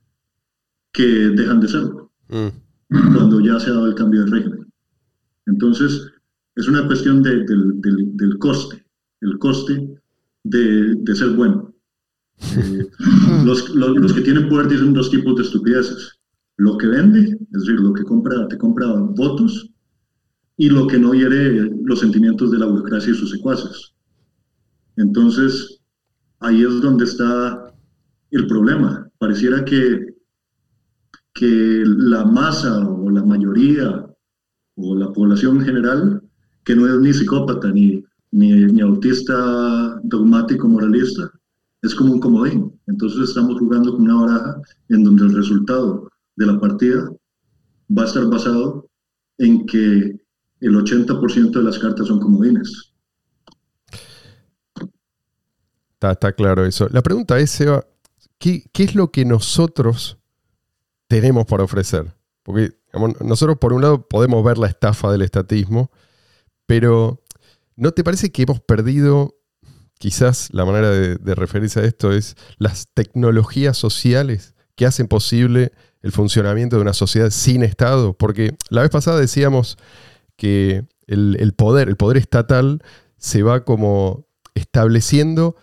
[0.93, 2.49] que dejan de serlo, mm.
[3.15, 4.73] cuando ya se ha dado el cambio de régimen.
[5.47, 6.11] Entonces,
[6.57, 7.81] es una cuestión de, del,
[8.17, 8.87] del, coste,
[9.21, 10.01] el coste
[10.45, 11.75] de, de ser bueno.
[12.57, 12.87] Eh,
[13.45, 16.19] los, los, los, que tienen poder dicen dos tipos de estupideces.
[16.57, 19.71] Lo que vende, es decir, lo que compra, te compra votos,
[20.57, 23.94] y lo que no hiere los sentimientos de la burocracia y sus secuaces.
[24.97, 25.81] Entonces,
[26.41, 27.75] ahí es donde está
[28.31, 29.09] el problema.
[29.19, 30.15] Pareciera que,
[31.33, 34.07] que la masa o la mayoría
[34.77, 36.23] o la población en general,
[36.65, 41.31] que no es ni psicópata ni, ni, autista dogmático moralista,
[41.83, 42.73] es como un comodín.
[42.87, 47.11] Entonces estamos jugando con una baraja en donde el resultado de la partida
[47.97, 48.89] va a estar basado
[49.39, 50.19] en que
[50.61, 52.94] el 80% de las cartas son comodines.
[56.13, 56.89] Está, claro eso.
[56.91, 57.87] La pregunta es, Seba,
[58.39, 60.19] ¿qué, es lo que nosotros
[61.09, 62.15] tenemos para ofrecer?
[62.43, 62.73] Porque
[63.21, 65.91] nosotros por un lado podemos ver la estafa del estatismo,
[66.67, 67.23] pero
[67.77, 69.37] ¿no te parece que hemos perdido,
[69.99, 76.13] quizás la manera de, referirse a esto es las tecnologías sociales que hacen posible el
[76.13, 78.13] funcionamiento de una sociedad sin Estado?
[78.13, 79.79] Porque la vez pasada decíamos
[80.37, 82.83] que el poder, el poder estatal,
[83.17, 85.57] se va como estableciendo,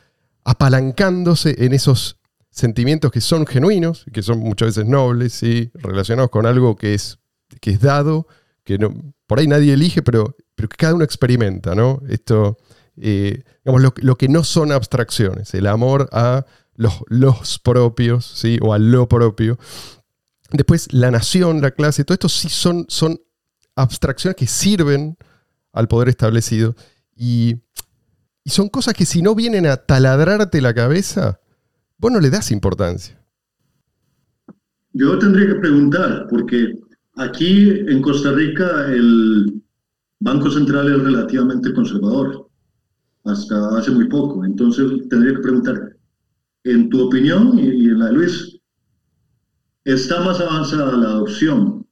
[0.43, 2.17] apalancándose en esos
[2.49, 7.19] sentimientos que son genuinos, que son muchas veces nobles, y relacionados con algo que es,
[7.61, 8.27] que es dado,
[8.63, 8.93] que no,
[9.25, 12.01] por ahí nadie elige, pero, pero que cada uno experimenta, ¿no?
[12.09, 12.57] Esto,
[12.97, 18.59] eh, digamos, lo, que no son abstracciones, el amor a los, los propios, ¿sí?
[18.61, 19.57] O a lo propio.
[20.51, 23.21] Después, la nación, la clase, todo esto sí son, son
[23.75, 25.17] abstracciones que sirven
[25.71, 26.75] al poder establecido
[27.15, 27.55] y,
[28.43, 31.39] y son cosas que si no vienen a taladrarte la cabeza,
[31.97, 33.17] vos no le das importancia.
[34.93, 36.73] Yo tendría que preguntar, porque
[37.15, 39.61] aquí en Costa Rica el
[40.19, 42.47] Banco Central es relativamente conservador,
[43.23, 44.43] hasta hace muy poco.
[44.43, 45.95] Entonces tendría que preguntar,
[46.63, 48.59] en tu opinión y en la de Luis,
[49.85, 51.87] ¿está más avanzada la adopción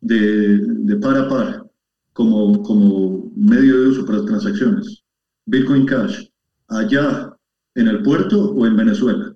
[0.00, 1.66] de, de par a par
[2.12, 5.01] como, como medio de uso para transacciones?
[5.46, 6.26] Bitcoin Cash,
[6.68, 7.32] allá
[7.74, 9.34] en el puerto o en Venezuela?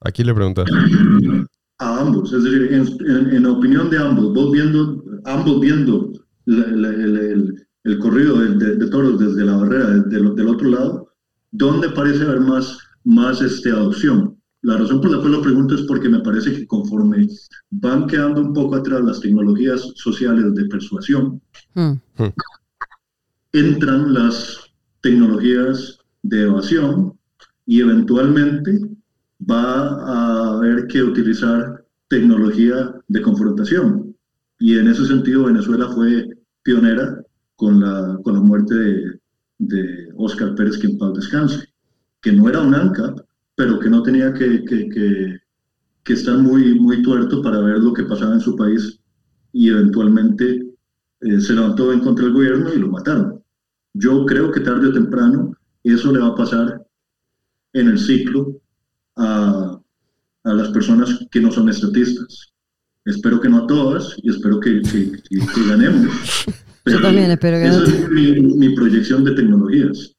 [0.00, 0.66] ¿A quién le preguntas?
[1.78, 6.12] a ambos, es decir, en, en, opinión de ambos, vos viendo, ambos viendo
[6.44, 11.08] el, el, el, corrido de, de, toros desde la barrera, del otro lado,
[11.52, 14.36] ¿dónde parece haber más, más este, adopción?
[14.62, 17.26] La razón por la cual lo pregunto es porque me parece que conforme
[17.70, 21.40] van quedando un poco atrás las tecnologías sociales de persuasión,
[21.74, 21.92] hmm.
[23.52, 24.58] Entran las
[25.00, 27.18] tecnologías de evasión
[27.66, 28.78] y eventualmente
[29.48, 34.16] va a haber que utilizar tecnología de confrontación.
[34.58, 36.28] Y en ese sentido Venezuela fue
[36.62, 37.22] pionera
[37.56, 39.20] con la, con la muerte de,
[39.58, 41.68] de Oscar Pérez, que en paz descanse,
[42.20, 43.20] que no era un ANCAP,
[43.54, 48.02] pero que no tenía que, que, que, estar muy, muy tuerto para ver lo que
[48.02, 48.98] pasaba en su país
[49.52, 50.74] y eventualmente
[51.20, 53.39] eh, se levantó en contra del gobierno y lo mataron.
[53.94, 56.86] Yo creo que tarde o temprano eso le va a pasar
[57.72, 58.60] en el ciclo
[59.16, 59.80] a,
[60.44, 62.52] a las personas que no son estatistas.
[63.04, 66.12] Espero que no a todas y espero que, que, ganemos.
[66.86, 70.14] Yo también espero que Esa es mi, mi, proyección de tecnologías.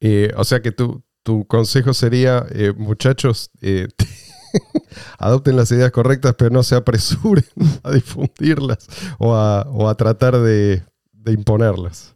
[0.00, 3.88] Eh, o sea que tu, tu consejo sería, eh, muchachos, eh,
[5.18, 7.44] adopten las ideas correctas, pero no se apresuren
[7.82, 10.82] a difundirlas o a, o a tratar de,
[11.24, 12.14] de, imponerlas.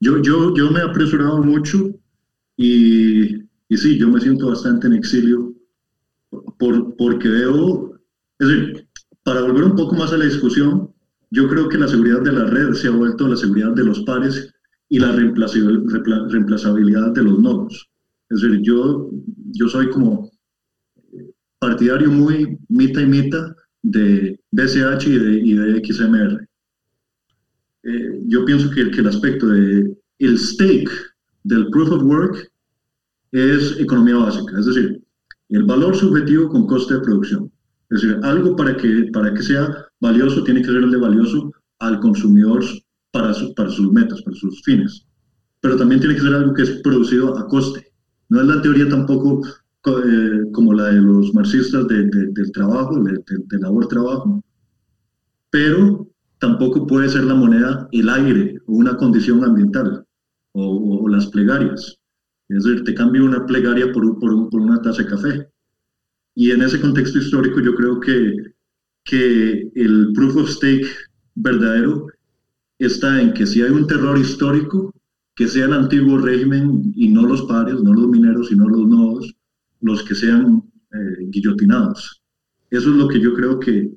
[0.00, 1.90] Yo, yo, yo me he apresurado mucho
[2.56, 5.54] y y sí, yo me siento bastante en exilio
[6.58, 7.98] por, porque veo,
[8.38, 8.88] es decir,
[9.22, 10.90] para volver un poco más a la discusión,
[11.30, 14.02] yo creo que la seguridad de la red se ha vuelto la seguridad de los
[14.02, 14.52] pares
[14.88, 17.88] y la reemplazabilidad de los nodos.
[18.30, 19.10] Es decir, yo,
[19.52, 20.30] yo soy como
[21.58, 26.46] partidario muy mita y mita de BCH y de, y de XMR.
[27.84, 30.90] Eh, yo pienso que, que el aspecto de el stake
[31.44, 32.50] del proof of work
[33.32, 35.02] es economía básica, es decir,
[35.48, 37.50] el valor subjetivo con coste de producción.
[37.90, 42.00] Es decir, algo para que, para que sea valioso tiene que ser de valioso al
[42.00, 42.64] consumidor
[43.10, 45.06] para, para sus metas, para sus fines.
[45.60, 47.92] Pero también tiene que ser algo que es producido a coste.
[48.28, 49.42] No es la teoría tampoco
[49.86, 54.42] eh, como la de los marxistas del trabajo, de, labor-trabajo,
[55.50, 56.08] pero
[56.44, 60.04] tampoco puede ser la moneda el aire o una condición ambiental
[60.52, 61.96] o, las plegarias.
[62.50, 65.48] Es decir, te cambio una plegaria por, por, una taza de café.
[66.34, 68.36] Y en ese contexto histórico yo creo que,
[69.04, 70.86] que el proof of stake
[71.34, 72.08] verdadero
[72.78, 74.92] está en que si hay un terror histórico,
[75.34, 79.34] que sea el antiguo régimen y no los pares, no los mineros, sino los nodos,
[79.80, 82.22] los que sean eh, guillotinados.
[82.70, 83.94] Eso es lo que yo creo que,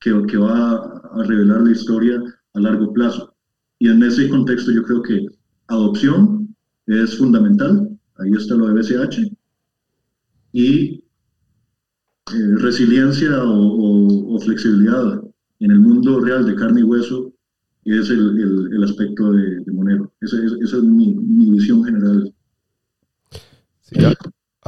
[0.00, 2.22] que, que va a revelar la historia
[2.54, 3.34] a largo plazo.
[3.78, 5.26] Y en ese contexto yo creo que
[5.68, 6.54] adopción
[6.86, 9.32] es fundamental, ahí está lo de BCH,
[10.52, 11.04] y
[12.34, 15.20] eh, resiliencia o, flexibilidad
[15.58, 17.32] en el mundo real de carne y hueso
[17.84, 20.12] es el, el, aspecto de, Monero.
[20.20, 21.14] Esa, es mi,
[21.50, 22.32] visión general.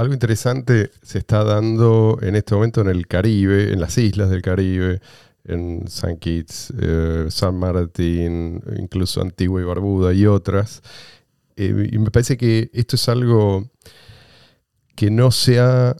[0.01, 4.41] Algo interesante se está dando en este momento en el Caribe, en las islas del
[4.41, 5.01] Caribe,
[5.45, 10.83] en San Kitts, eh, San Martín, incluso Antigua y Barbuda y otras,
[11.57, 13.71] eh, y me parece que esto es algo
[14.97, 15.95] que no se ha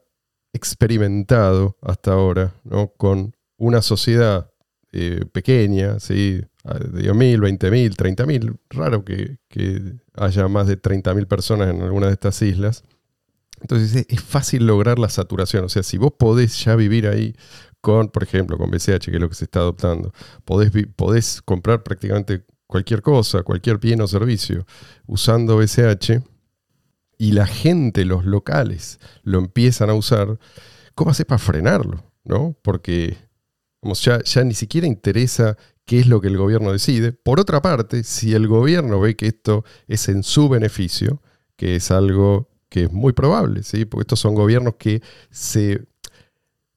[0.55, 2.95] experimentado hasta ahora, ¿no?
[2.97, 4.51] Con una sociedad
[4.93, 6.41] eh, pequeña, ¿sí?
[6.65, 12.15] de 10.000, 20.000, 30.000, raro que, que, haya más de 30.000 personas en alguna de
[12.15, 12.85] estas islas.
[13.61, 17.35] Entonces es fácil lograr la saturación, o sea, si vos podés ya vivir ahí
[17.81, 20.13] con, por ejemplo, con BCH, que es lo que se está adoptando,
[20.45, 24.67] podés, podés comprar prácticamente cualquier cosa, cualquier bien o servicio
[25.07, 26.23] usando BCH
[27.19, 30.39] y la gente, los locales, lo empiezan a usar,
[30.95, 32.05] ¿cómo haces para frenarlo?
[32.25, 32.57] ¿No?
[32.63, 33.17] Porque
[33.83, 37.13] ya, ya ni siquiera interesa qué es lo que el gobierno decide.
[37.13, 41.21] Por otra parte, si el gobierno ve que esto es en su beneficio,
[41.57, 43.85] que es algo que es muy probable, ¿sí?
[43.85, 45.85] porque estos son gobiernos que se,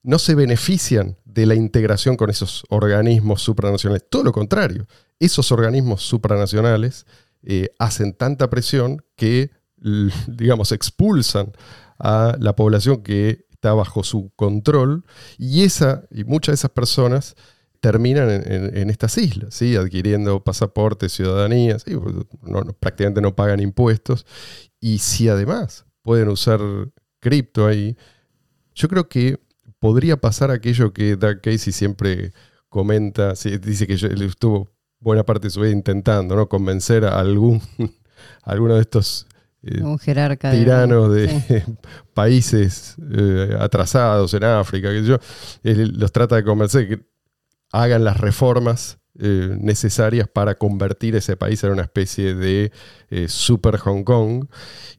[0.02, 4.86] no se benefician de la integración con esos organismos supranacionales, todo lo contrario,
[5.18, 7.06] esos organismos supranacionales
[7.44, 9.50] eh, hacen tanta presión que,
[10.26, 11.52] digamos, expulsan
[11.98, 15.04] a la población que está bajo su control
[15.38, 17.36] y, esa, y muchas de esas personas
[17.84, 19.76] terminan en, estas islas, ¿sí?
[19.76, 21.84] adquiriendo pasaportes, ciudadanías,
[22.80, 24.24] prácticamente no pagan impuestos.
[24.80, 26.60] Y si además pueden usar
[27.20, 27.94] cripto ahí,
[28.74, 29.38] yo creo que
[29.80, 32.32] podría pasar aquello que Doug Casey siempre
[32.70, 36.48] comenta, dice que él estuvo buena parte de su vida intentando ¿no?
[36.48, 37.60] convencer a algún,
[38.44, 39.26] alguno de estos
[39.62, 40.50] eh, Un jerarca.
[40.52, 41.72] de- tiranos de sí.
[42.14, 45.18] países eh, atrasados en África, que yo,
[45.62, 47.13] él los trata de convencer que
[47.82, 52.72] hagan las reformas eh, necesarias para convertir ese país en una especie de
[53.10, 54.46] eh, super Hong Kong.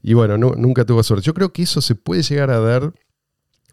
[0.02, 1.26] Y bueno, nu- nunca tuvo suerte.
[1.26, 2.94] Yo creo que eso se puede llegar a dar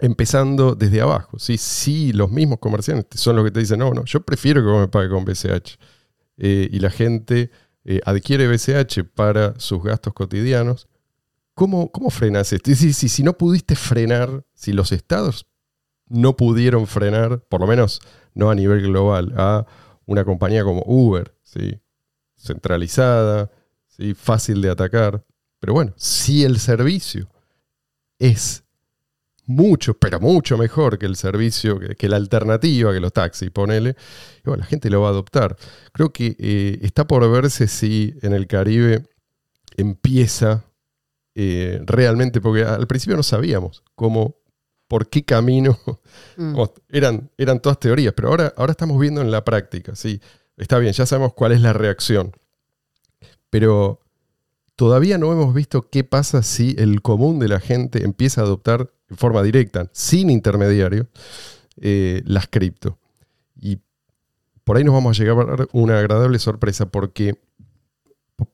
[0.00, 1.38] empezando desde abajo.
[1.38, 4.66] Sí, sí, los mismos comerciantes son los que te dicen, no, no, yo prefiero que
[4.66, 5.78] vos me pague con BCH.
[6.38, 7.50] Eh, y la gente
[8.04, 10.88] adquiere BCH para sus gastos cotidianos.
[11.54, 12.70] ¿Cómo, cómo frenas esto?
[12.70, 15.46] Es decir, si, si no pudiste frenar, si los estados
[16.08, 18.00] no pudieron frenar, por lo menos
[18.34, 19.66] no a nivel global, a
[20.06, 21.80] una compañía como Uber, ¿sí?
[22.36, 23.50] centralizada,
[23.88, 24.14] ¿sí?
[24.14, 25.24] fácil de atacar.
[25.58, 27.28] Pero bueno, si el servicio
[28.18, 28.64] es
[29.46, 33.96] mucho, pero mucho mejor que el servicio, que, la alternativa, que los taxis, ponele,
[34.44, 35.56] la gente lo va a adoptar.
[35.92, 39.04] Creo que eh, está por verse si en el Caribe
[39.76, 40.64] empieza
[41.34, 44.36] eh, realmente, porque al principio no sabíamos cómo,
[44.92, 45.78] por qué camino
[46.36, 46.54] Mm.
[46.90, 50.20] Eran, eran todas teorías, pero ahora, ahora estamos viendo en la práctica, sí.
[50.58, 52.32] Está bien, ya sabemos cuál es la reacción.
[53.48, 54.00] Pero
[54.76, 58.90] todavía no hemos visto qué pasa si el común de la gente empieza a adoptar
[59.08, 61.08] en forma directa, sin intermediario,
[61.80, 62.98] eh, las cripto.
[63.58, 63.78] Y
[64.64, 67.38] por ahí nos vamos a llegar a una agradable sorpresa porque,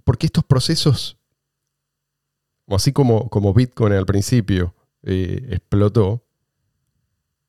[0.05, 1.16] porque estos procesos,
[2.68, 6.27] así como, como Bitcoin al principio eh, explotó,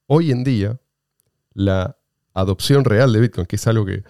[0.10, 0.82] hoy en día
[1.54, 1.96] la
[2.34, 4.04] adopción real de Bitcoin, que es algo que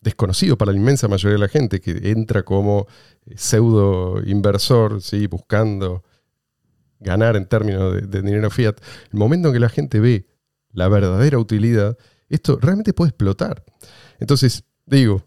[0.00, 2.86] desconocido para la inmensa mayoría de la gente, que entra como
[3.26, 5.28] eh, pseudo inversor, ¿sí?
[5.28, 6.02] buscando
[6.98, 8.76] ganar en términos de, dinero fiat,
[9.12, 10.26] el momento en que la gente ve
[10.72, 11.96] la verdadera utilidad,
[12.28, 13.64] esto realmente puede explotar.
[14.18, 15.24] Entonces, digo,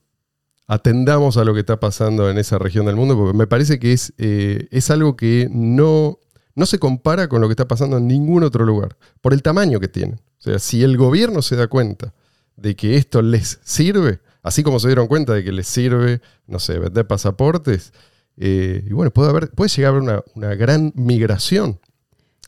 [0.67, 3.93] atendamos a lo que está pasando en esa región del mundo, porque me parece que
[3.93, 6.19] es, eh, es algo que no,
[6.55, 9.79] no se compara con lo que está pasando en ningún otro lugar, por el tamaño
[9.79, 10.19] que tienen.
[10.39, 12.13] O sea, si el gobierno se da cuenta
[12.55, 16.59] de que esto les sirve, así como se dieron cuenta de que les sirve, no
[16.59, 17.93] sé, vender pasaportes,
[18.37, 21.79] eh, y bueno, puede, haber, puede llegar a haber una, una gran migración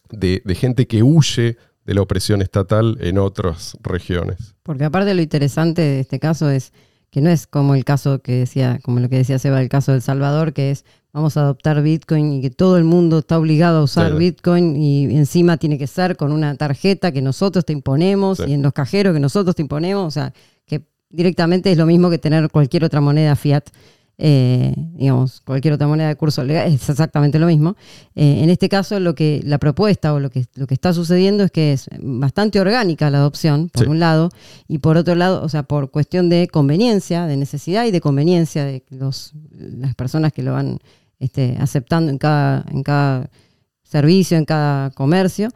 [0.10, 4.56] de, de gente que huye de la opresión estatal en otras regiones.
[4.64, 6.74] Porque aparte lo interesante de este caso es
[7.10, 9.94] que no es como el caso que decía, como lo que decía Seba, el caso
[9.94, 10.86] del Salvador, que es
[11.18, 14.18] vamos a adoptar Bitcoin y que todo el mundo está obligado a usar Sí.
[14.20, 18.44] Bitcoin y encima tiene que ser con una tarjeta que nosotros te imponemos Sí.
[18.50, 20.32] y en los cajeros que nosotros te imponemos, o sea,
[20.68, 23.64] que directamente es lo mismo que tener cualquier otra moneda fiat.
[24.20, 27.76] eh, digamos, cualquier otra moneda de curso legal, es exactamente lo mismo.
[28.16, 31.44] Eh, en este caso, lo que la propuesta o lo que, lo que está sucediendo
[31.44, 33.90] es que es bastante orgánica la adopción, por Sí.
[33.92, 34.30] un lado,
[34.68, 38.66] y por otro lado, o sea, por cuestión de conveniencia, de necesidad y de conveniencia
[38.66, 40.80] de los, las personas que lo van
[41.20, 43.30] este, aceptando en cada, en cada
[43.84, 45.50] servicio, en cada comercio.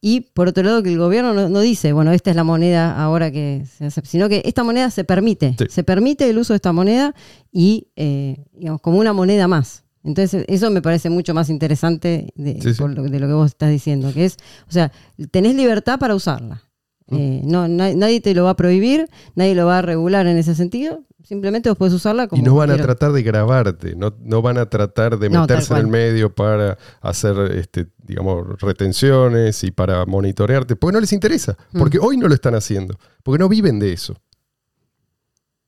[0.00, 2.96] Y por otro lado, que el gobierno no, no dice, bueno, esta es la moneda
[3.02, 5.64] ahora que se acepta, sino que esta moneda se permite, Sí.
[5.68, 7.14] se permite el uso de esta moneda
[7.50, 9.84] y, eh, digamos, como una moneda más.
[10.04, 12.78] Entonces, eso me parece mucho más interesante de, Sí, sí.
[12.80, 14.36] por lo- de lo que vos estás diciendo, que es,
[14.68, 14.92] o sea,
[15.32, 16.62] tenés libertad para usarla.
[17.08, 17.16] Mm.
[17.16, 20.36] Eh, no, na- nadie te lo va a prohibir, nadie lo va a regular en
[20.38, 24.14] ese sentido, simplemente vos podés usarla como Y no van a tratar de grabarte, no,
[24.20, 29.62] no van a tratar de No, meterse en el medio para hacer, este, digamos, retenciones
[29.64, 31.78] y para monitorearte, porque no les interesa, Mm.
[31.78, 34.16] porque hoy no lo están haciendo, porque no viven de eso.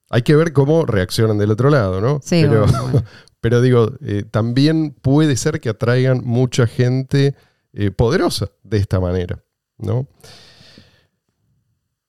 [0.09, 2.21] Hay que ver cómo reaccionan del otro lado, ¿no?
[2.23, 3.07] Sí, pero, bueno, bueno.
[3.41, 7.35] pero digo, eh, también puede ser que atraigan mucha gente
[7.73, 9.43] eh, poderosa de esta manera,
[9.79, 10.09] ¿no?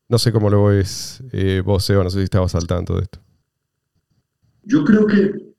[0.09, 3.03] No sé cómo lo ves eh, vos, Seba, no sé si estabas al tanto de
[3.03, 3.19] esto.
[4.63, 5.53] Yo creo que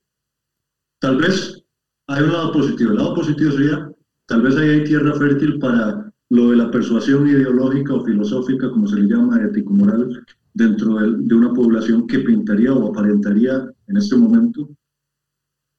[1.00, 1.62] tal vez
[2.08, 2.90] hay un lado positivo.
[2.90, 3.90] El lado positivo sería,
[4.26, 8.86] tal vez ahí hay tierra fértil para lo de la persuasión ideológica o filosófica, como
[8.86, 14.16] se le llama, ético-moral, dentro del- de una población que pintaría o aparentaría en este
[14.16, 14.68] momento,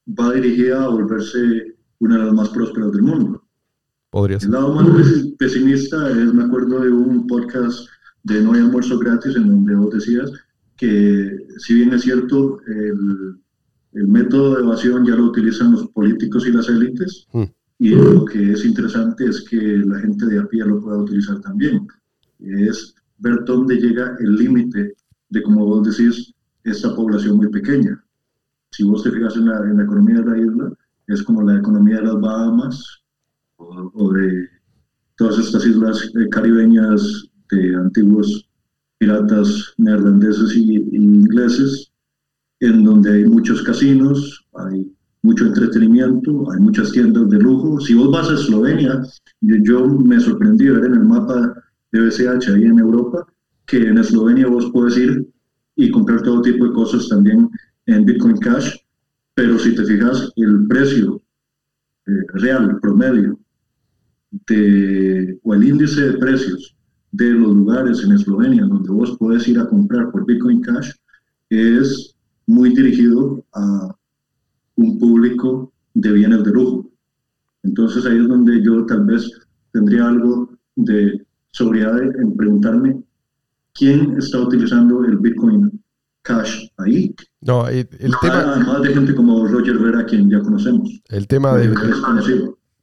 [0.07, 3.43] va dirigida a volverse una de las más prósperas del mundo.
[4.11, 4.47] Podría ser.
[4.49, 7.87] El lado más pesi- pesimista es, me acuerdo de un podcast
[8.23, 10.31] de No hay almuerzo gratis en donde vos decías
[10.77, 13.37] que si bien es cierto, el,
[13.93, 17.43] el método de evasión ya lo utilizan los políticos y las élites, Mm.
[17.79, 21.39] y lo que es interesante es que la gente de a pie lo pueda utilizar
[21.41, 21.87] también.
[22.39, 24.93] Es ver dónde llega el límite
[25.29, 28.01] de, como vos decís, esta población muy pequeña.
[28.71, 30.73] Si vos te fijas en la, en la economía de la isla,
[31.07, 33.03] es como la economía de las Bahamas
[33.57, 34.47] o, o de
[35.17, 38.49] todas estas islas eh, caribeñas de antiguos
[39.03, 41.91] piratas neerlandeses y, y ingleses,
[42.61, 44.89] en donde hay muchos casinos, hay
[45.23, 47.81] mucho entretenimiento, hay muchas tiendas de lujo.
[47.81, 49.03] Si vos vas a Eslovenia,
[49.41, 51.53] yo, yo me sorprendí ver en el mapa
[51.91, 53.27] de BCH ahí en Europa
[53.65, 55.27] que en Eslovenia vos puedes ir
[55.75, 57.49] y comprar todo tipo de cosas también
[57.87, 58.77] en Bitcoin Cash,
[59.35, 61.21] pero si te fijas, el precio
[62.07, 63.37] eh, real, promedio,
[64.47, 66.73] de, o el índice de precios
[67.13, 70.91] de los lugares en Eslovenia donde vos puedes ir a comprar por Bitcoin Cash
[71.49, 72.15] es
[72.47, 73.95] muy dirigido a
[74.75, 76.89] un público de bienes de lujo.
[77.61, 79.29] Entonces ahí es donde yo tal vez
[79.71, 83.03] tendría algo de sobriedad en preguntarme
[83.73, 85.83] quién está utilizando el Bitcoin
[86.23, 87.15] Cash ahí.
[87.41, 88.53] No, el, el tema.
[88.55, 90.99] Además de gente como Roger Vera, quien ya conocemos.
[91.09, 91.73] El tema de.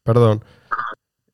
[0.05, 0.41] Perdón.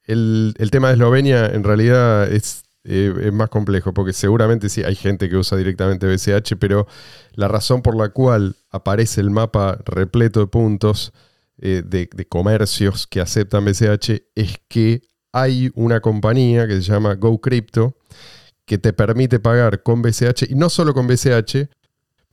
[0.04, 4.82] El, el tema de Eslovenia en realidad es, eh, es más complejo, porque seguramente sí
[4.84, 6.86] hay gente que usa directamente BCH, pero
[7.34, 11.12] la razón por la cual aparece el mapa repleto de puntos
[11.58, 17.96] eh, de, comercios que aceptan BCH es que hay una compañía que se llama GoCrypto
[18.64, 21.68] que te permite pagar con BCH y no solo con BCH.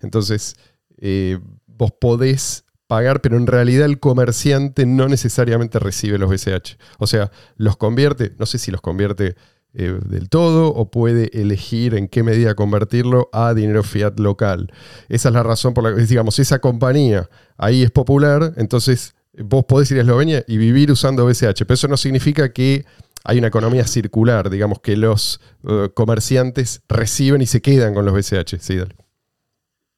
[0.02, 0.56] Entonces,
[0.98, 6.78] eh, vos podés pagar, pero en realidad el comerciante no necesariamente recibe los BCH.
[7.00, 9.36] O sea, los convierte, no sé si los convierte
[9.76, 14.72] eh, del todo o puede elegir en qué medida convertirlo a dinero fiat local.
[15.10, 19.66] Esa es la razón por la que, digamos, esa compañía ahí es popular, entonces vos
[19.66, 22.86] podés ir a Eslovenia y vivir usando BCH, pero eso no significa que
[23.24, 28.14] hay una economía circular, digamos que los uh, comerciantes reciben y se quedan con los
[28.14, 28.60] BCH.
[28.60, 28.96] Sí, dale.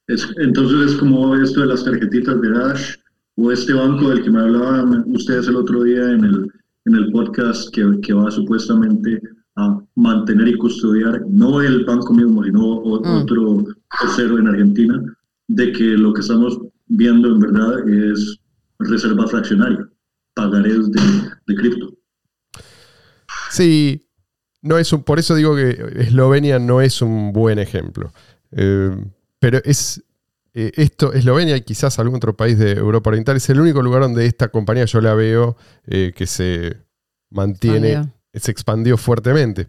[0.07, 2.95] Es, entonces es como esto de las tarjetitas de Dash
[3.37, 6.51] o este banco del que me hablaban ustedes el otro día en el,
[6.85, 9.19] en el podcast que, que va supuestamente
[9.57, 13.21] a mantener y custodiar, no el banco mismo, sino Mm.
[13.21, 13.63] otro
[14.01, 15.01] tercero en Argentina,
[15.47, 18.39] de que lo que estamos viendo en verdad es
[18.79, 19.87] reserva fraccionaria,
[20.33, 21.01] pagarés de,
[21.47, 21.93] de cripto.
[23.51, 24.01] Sí,
[24.61, 28.11] no es un, por eso digo que Eslovenia no es un buen ejemplo.
[28.51, 28.91] Eh,
[29.39, 30.03] pero es
[30.53, 34.01] eh, esto, Eslovenia y quizás algún otro país de Europa Oriental, es el único lugar
[34.01, 36.77] donde esta compañía yo la veo eh, que se
[37.29, 38.11] mantiene.
[38.39, 39.67] Se expandió fuertemente.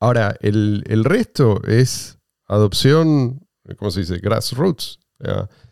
[0.00, 3.46] Ahora, el, el resto es adopción,
[3.76, 4.18] ¿cómo se dice?
[4.18, 4.98] Grassroots.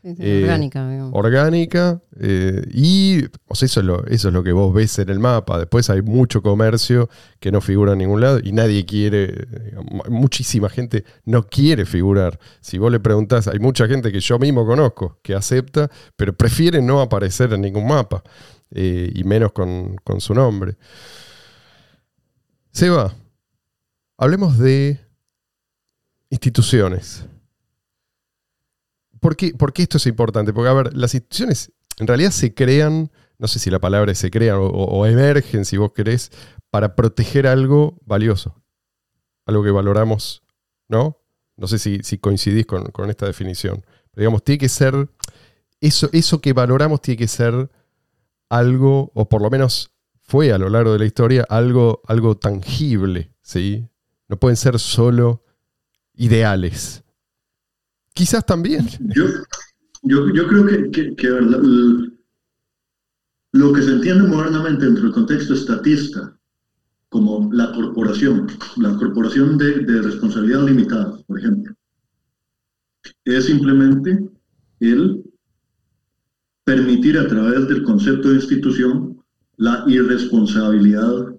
[0.03, 1.13] Eh, orgánica, digamos.
[1.13, 5.09] orgánica eh, y o sea, eso, es lo, eso es lo que vos ves en
[5.09, 5.59] el mapa.
[5.59, 7.11] Después hay mucho comercio
[7.41, 12.39] que no figura en ningún lado y nadie quiere, digamos, muchísima gente no quiere figurar.
[12.61, 16.81] Si vos le preguntás, hay mucha gente que yo mismo conozco que acepta, pero prefiere
[16.81, 18.23] no aparecer en ningún mapa
[18.71, 20.77] eh, y menos con, con su nombre.
[22.73, 23.15] Seba,
[24.17, 25.01] hablemos de
[26.31, 27.25] instituciones.
[29.19, 30.53] ¿Por qué, esto es importante?
[30.53, 34.31] Porque, a ver, las instituciones en realidad se crean, no sé si la palabra se
[34.31, 36.31] crean o, emergen, si vos querés,
[36.71, 38.63] para proteger algo valioso.
[39.47, 40.43] Algo que valoramos,
[40.89, 41.19] ¿no?
[41.57, 43.85] No sé si, coincidís con, con esta definición.
[44.13, 45.11] Pero digamos, tiene que ser,
[45.81, 47.69] eso, eso que valoramos tiene que ser
[48.49, 49.91] algo, o por lo menos
[50.31, 53.89] fue a lo largo de la historia, algo, algo tangible, ¿sí?
[54.29, 55.43] No pueden ser solo
[56.15, 57.03] ideales.
[58.15, 58.87] Quizás también.
[59.01, 59.25] Yo,
[60.03, 61.17] yo, yo creo que,
[63.51, 66.39] lo que se entiende modernamente dentro del contexto estatista
[67.09, 71.75] como la corporación, la corporación de responsabilidad limitada, por ejemplo,
[73.25, 74.31] es simplemente
[74.79, 75.25] el
[76.63, 79.21] permitir a través del concepto de institución
[79.61, 81.37] la irresponsabilidad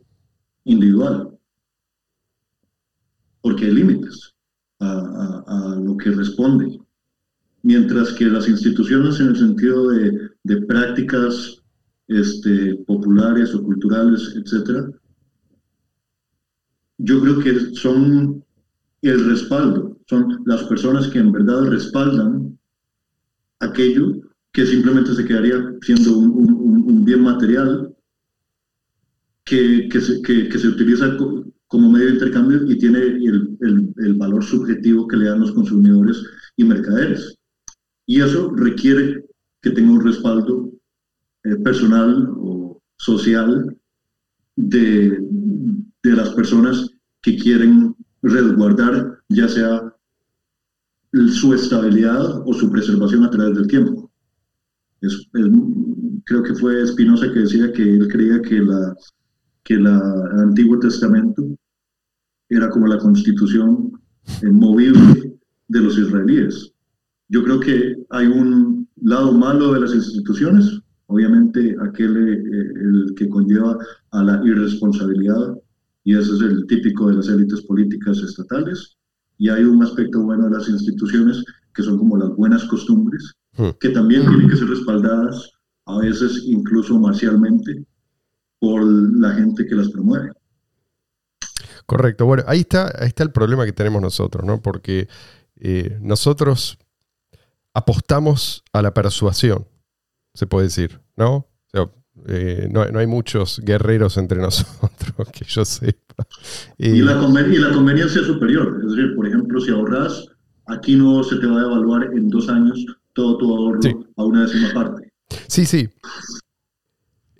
[0.66, 1.40] individual,
[3.42, 4.36] porque hay límites
[4.80, 6.80] a, lo que responde.
[7.64, 11.64] Mientras que las instituciones en el sentido de, de prácticas
[12.08, 14.92] este, populares o culturales, etcétera,
[17.00, 18.46] yo creo que son
[19.02, 22.60] el respaldo, son las personas que en verdad respaldan
[23.62, 27.91] aquello que simplemente se quedaría siendo un bien material
[29.52, 33.58] que, que se, que- que se utiliza co- como medio de intercambio y tiene el,
[33.60, 36.24] el- el valor subjetivo que le dan los consumidores
[36.56, 37.36] y mercaderes.
[38.06, 39.26] Y eso requiere
[39.62, 40.72] que tenga un respaldo
[41.44, 43.78] eh, personal o social
[44.56, 45.20] de,
[46.04, 46.90] de las personas
[47.22, 49.94] que quieren resguardar ya sea
[51.40, 54.10] su estabilidad o su preservación a través del tiempo.
[55.02, 55.52] Es- es-
[56.24, 58.96] creo que fue Spinoza que decía que él creía que la
[59.64, 61.44] que la- el Antiguo Testamento
[62.50, 63.92] era como la constitución
[64.42, 66.72] eh, movible de los israelíes.
[67.30, 72.44] Yo creo que hay un, lado malo de las instituciones, obviamente aquel eh,
[72.82, 73.78] el que conlleva
[74.12, 75.58] a la irresponsabilidad,
[76.04, 78.96] y ese es el típico de las élites políticas estatales,
[79.40, 81.44] y hay un aspecto bueno de las instituciones
[81.74, 83.70] que son como las buenas costumbres, Hmm.
[83.82, 85.50] que también tienen que ser respaldadas,
[85.86, 87.86] a veces incluso marcialmente,
[88.62, 90.32] por la gente que las promueve.
[91.88, 92.26] Correcto.
[92.26, 94.62] Bueno, ahí está, ahí está el problema que tenemos nosotros, ¿no?
[94.62, 95.10] Porque
[95.60, 96.78] eh, nosotros
[97.74, 99.68] apostamos a la persuasión,
[100.34, 101.36] se puede decir, ¿no?
[101.36, 101.90] O sea,
[102.28, 106.28] eh, no, no hay muchos guerreros entre nosotros que yo sepa.
[106.78, 110.28] Y Eh, la, conven- y la conveniencia superior, es decir, por ejemplo, si ahorras,
[110.68, 113.94] aquí no se te va a evaluar en dos años todo tu ahorro Sí.
[114.18, 115.12] a una décima parte.
[115.48, 115.90] Sí, sí.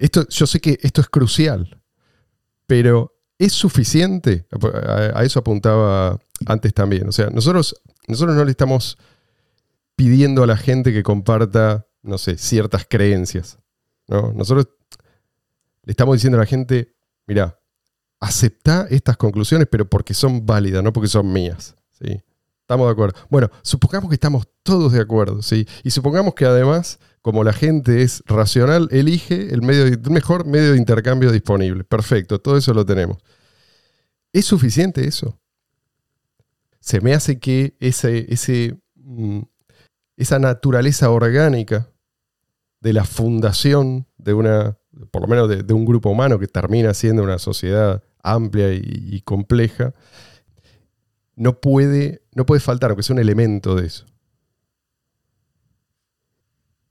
[0.02, 1.80] Esto, yo sé que esto es crucial,
[2.66, 4.48] pero ¿es suficiente?
[5.14, 7.08] A, eso apuntaba antes también.
[7.08, 8.98] O sea, nosotros, nosotros no le estamos
[9.96, 13.60] pidiendo a la gente que comparta, no sé, ciertas creencias.
[14.08, 14.34] ¿no?
[14.34, 14.70] Nosotros
[15.84, 16.96] le estamos diciendo a la gente,
[17.28, 17.60] mira,
[18.20, 21.76] acepta estas conclusiones, pero porque son válidas, no porque son mías.
[21.92, 22.24] ¿sí?
[22.62, 23.20] Estamos de acuerdo.
[23.30, 25.68] Bueno, supongamos que estamos todos de acuerdo, ¿sí?
[25.84, 31.32] Y supongamos que además, como la gente es racional, elige el, mejor medio de intercambio
[31.32, 31.84] disponible.
[31.84, 33.18] Perfecto, todo eso lo tenemos.
[34.34, 35.40] ¿Es suficiente eso?
[36.80, 37.76] Se me hace que
[38.96, 39.42] mm,
[40.18, 41.92] esa naturaleza orgánica
[42.80, 44.78] de la fundación de una,
[45.12, 49.22] por lo menos de, un grupo humano que termina siendo una sociedad amplia y, y
[49.22, 49.94] compleja,
[51.36, 54.06] no puede, no puede faltar, aunque sea un elemento de eso.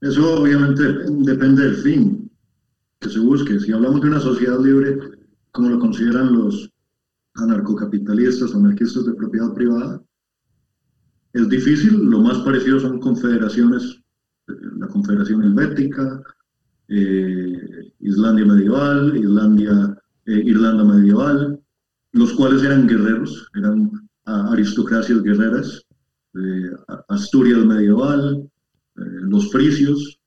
[0.01, 2.31] Eso obviamente depende del fin
[2.99, 3.59] que se busque.
[3.59, 4.97] Si hablamos de una sociedad libre,
[5.51, 6.71] como lo consideran los
[7.35, 10.01] anarcocapitalistas anarquistas de propiedad privada,
[11.33, 11.97] es difícil.
[12.09, 14.01] Lo más parecido son confederaciones,
[14.47, 16.21] eh, la Confederación Helvética,
[16.87, 21.59] eh, Islandia medieval, Islandia, eh, Irlanda medieval,
[22.13, 23.91] los cuales eran guerreros, eran
[24.25, 25.85] ah, aristocracias guerreras,
[27.09, 28.50] Asturias medieval,
[28.95, 30.19] los frisios,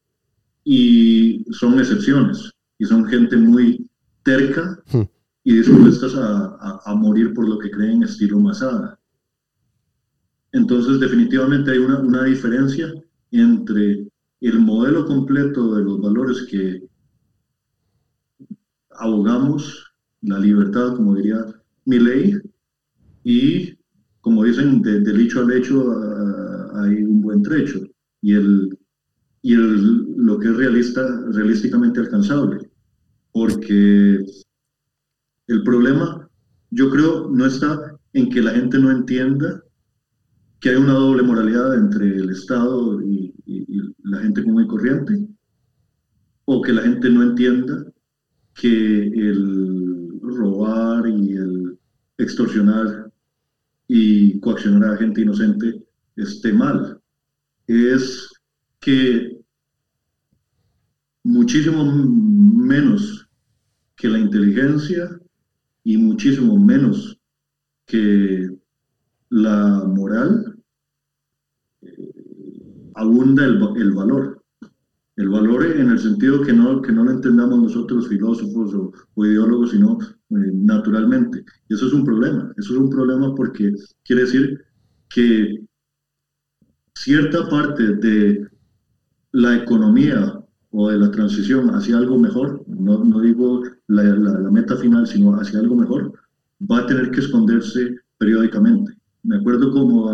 [0.64, 3.88] y son excepciones, y son gente muy
[4.24, 5.02] terca Hmm.
[5.44, 8.98] y dispuestas a, a- a morir por lo que creen estilo Masada.
[10.52, 12.92] Entonces, definitivamente hay una, una diferencia
[13.30, 14.08] entre
[14.40, 16.82] el modelo completo de los valores que
[18.98, 19.84] abogamos,
[20.22, 21.44] la libertad, como diría
[21.84, 22.34] mi ley,
[23.24, 23.78] y
[24.20, 27.80] como dicen, de- del hecho al hecho ah, hay un buen trecho,
[28.24, 28.78] y, el,
[29.42, 31.02] y el, lo que es realista,
[31.32, 32.70] realísticamente alcanzable,
[33.32, 34.24] porque
[35.46, 36.26] el problema,
[36.70, 39.62] yo creo, no está en que la gente no entienda
[40.58, 43.34] que hay una doble moralidad entre el Estado y,
[44.04, 45.28] la gente común y corriente,
[46.46, 47.84] o que la gente no entienda
[48.54, 51.78] que el robar y el
[52.18, 53.10] extorsionar
[53.88, 55.84] y coaccionar a gente inocente
[56.16, 56.93] esté mal.
[57.66, 58.28] Es
[58.80, 59.38] que
[61.22, 63.26] muchísimo menos
[63.96, 65.18] que la inteligencia
[65.82, 67.18] y muchísimo menos
[67.86, 68.50] que
[69.30, 70.58] la moral
[71.82, 72.12] eh,
[72.94, 74.42] abunda el, el valor.
[75.16, 79.24] El valor en el sentido que no, que no lo entendamos nosotros filósofos o, o
[79.24, 81.44] ideólogos, sino eh, naturalmente.
[81.68, 82.52] Y eso es un problema.
[82.56, 83.72] Eso es un problema porque
[84.04, 84.60] quiere decir
[85.08, 85.64] que
[86.94, 88.46] cierta parte de
[89.32, 90.40] la economía
[90.70, 94.02] o de la transición hacia algo mejor, no, no digo la,
[94.50, 96.12] meta final, sino hacia algo mejor,
[96.70, 98.92] va a tener que esconderse periódicamente.
[99.22, 100.08] Me acuerdo como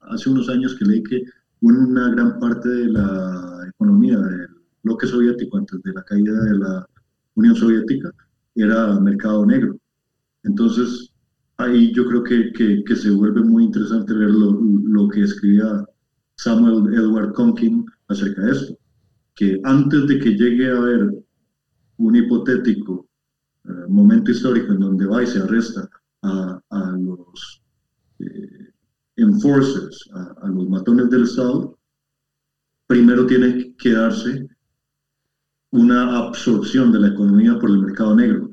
[0.00, 1.24] hace unos años que leí que
[1.60, 4.48] una gran parte de la economía del
[4.82, 6.86] bloque soviético antes de la caída de la
[7.34, 8.10] Unión Soviética
[8.54, 9.76] era mercado negro.
[10.44, 11.10] Entonces,
[11.56, 15.84] ahí yo creo que, que, que se vuelve muy interesante ver lo, lo que escribía
[16.36, 18.78] Samuel Edward Conkin acerca de esto,
[19.34, 21.24] que antes de que llegue a haber
[21.98, 23.08] un hipotético
[23.64, 25.88] eh, momento histórico en donde va y se arresta
[26.22, 26.60] a,
[26.98, 27.62] los
[28.18, 28.72] eh,
[29.16, 31.78] enforcers, a, a los matones del Estado,
[32.86, 34.48] primero tiene que darse
[35.72, 38.50] una absorción de la economía por el mercado negro,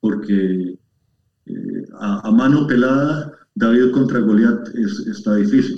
[0.00, 0.78] porque
[1.46, 5.76] eh, a, a mano pelada David contra Goliat es- está difícil.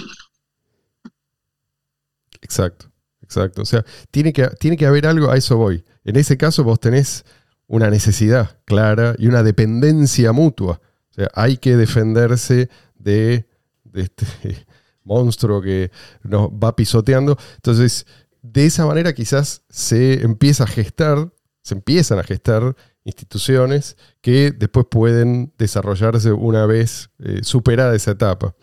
[2.42, 2.90] Exacto,
[3.22, 3.62] exacto.
[3.62, 5.84] O sea, tiene que, tiene que haber algo, a eso voy.
[6.04, 7.24] En ese caso vos tenés
[7.66, 10.80] una necesidad clara y una dependencia mutua.
[11.10, 12.68] O sea, hay que defenderse
[12.98, 13.46] de,
[13.84, 14.26] de este
[15.04, 15.90] monstruo que
[16.22, 17.36] nos va pisoteando.
[17.56, 18.06] Entonces,
[18.42, 21.32] de esa manera quizás se empieza a gestar,
[21.62, 22.74] se empiezan a gestar
[23.04, 28.54] instituciones que después pueden desarrollarse una vez eh, superada esa etapa.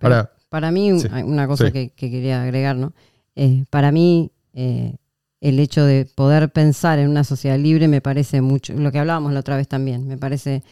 [0.00, 1.72] Ahora, para mí, sí, una cosa sí.
[1.72, 2.94] que, que quería agregar, ¿no?
[3.36, 4.96] Eh, para mí, eh,
[5.40, 9.32] el hecho de poder pensar en una sociedad libre me parece mucho, lo que hablábamos
[9.32, 10.62] la otra vez también, me parece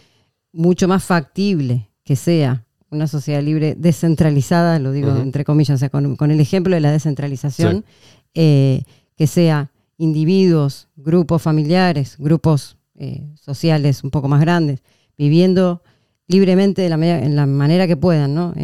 [0.53, 5.89] mucho más factible que sea una sociedad libre descentralizada, lo digo entre comillas, o sea,
[5.89, 7.85] con, con el ejemplo de la descentralización,
[8.35, 8.83] eh,
[9.17, 12.77] que sea individuos, grupos familiares, grupos
[13.35, 14.81] sociales un poco más grandes,
[15.19, 15.83] viviendo
[16.29, 18.55] libremente de la en la manera que puedan, ¿no?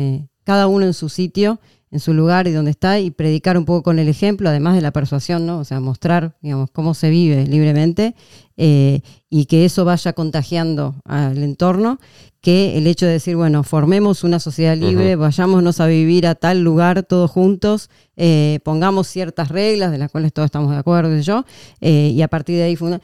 [0.45, 1.59] Cada uno en su sitio,
[1.91, 4.83] en su lugar y donde está, y predicar un poco con el ejemplo, además de
[4.83, 5.59] la persuasión, ¿no?
[5.59, 8.15] O sea, mostrar, digamos, cómo se vive libremente
[8.57, 11.99] eh, y que eso vaya contagiando al entorno,
[12.41, 16.63] que el hecho de decir, bueno, formemos una sociedad libre, vayámonos a vivir a tal
[16.63, 21.23] lugar todos juntos, eh, pongamos ciertas reglas de las cuales todos estamos de acuerdo, sé
[21.23, 21.45] yo,
[21.81, 23.01] eh, y a partir de ahí funda-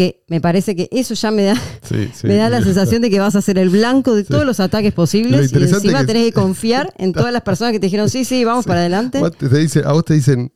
[0.00, 2.26] que me parece que eso ya me da, sí, sí.
[2.26, 4.28] me da la sensación de que vas a ser el blanco de Sí.
[4.30, 7.80] todos los ataques posibles y encima que- tenés que confiar en todas las personas que
[7.80, 9.20] te dijeron, sí, sí, vamos para adelante.
[9.38, 10.52] Te- dice- a vos te dicen,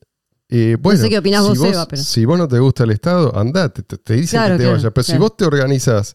[0.48, 2.84] eh, bueno, sé qué opinás si vos, vos, Eva, pero- si vos no te gusta
[2.84, 4.92] el Estado, andate, te, te dicen Claro, que te claro, vayas.
[4.94, 6.14] Pero si vos te organizás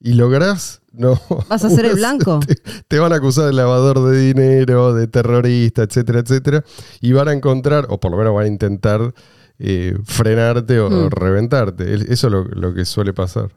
[0.00, 1.20] y lográs, no.
[1.48, 2.38] Vas a ser el blanco.
[2.46, 2.54] Te,
[2.86, 6.64] te van a acusar de lavador de dinero, de terrorista, etcétera, etcétera.
[7.00, 9.14] Y van a encontrar, o por lo menos van a intentar
[9.58, 11.10] eh, frenarte o, o Mm.
[11.10, 11.92] reventarte.
[11.94, 13.50] El- Eso es lo, lo que suele pasar.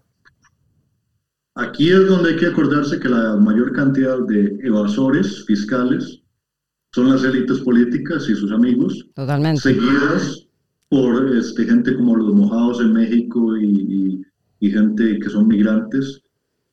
[1.55, 6.21] Aquí es donde hay que acordarse que la mayor cantidad de evasores fiscales
[6.93, 9.61] son las élites políticas y sus amigos, Totalmente.
[9.61, 10.47] seguidas
[10.89, 14.21] por este, gente como los mojados en México y, y-
[14.59, 16.21] y gente que son migrantes,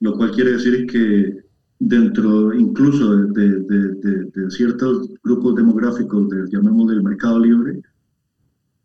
[0.01, 1.37] lo cual quiere decir que
[1.81, 7.81] dentro incluso de, de- de- de- de ciertos grupos demográficos, del, llamémosle del mercado libre,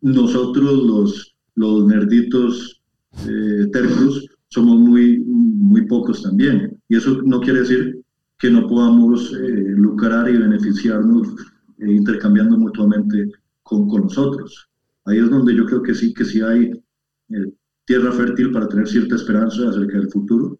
[0.04, 2.82] nosotros los, los nerditos
[3.26, 6.78] eh, tercos somos muy, muy pocos también.
[6.88, 8.00] Y eso no quiere decir
[8.38, 11.28] que no podamos eh, lucrar y beneficiarnos
[11.78, 13.32] eh, intercambiando mutuamente
[13.62, 14.68] con, con nosotros.
[15.06, 16.70] Ahí es donde yo creo que sí, que sí hay
[17.30, 17.52] eh,
[17.86, 20.58] tierra fértil para tener cierta esperanza acerca del futuro.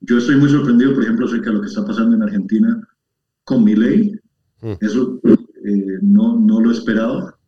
[0.00, 2.80] Yo estoy muy sorprendido, por ejemplo, acerca de lo que está pasando en Argentina
[3.44, 4.18] con mi ley.
[4.80, 7.38] Eso eh, no, no lo esperaba.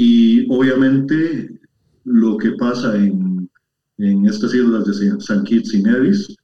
[0.00, 1.58] Y obviamente
[2.04, 3.50] lo que pasa en,
[3.96, 6.36] en estas islas de San Kitts y Nevis,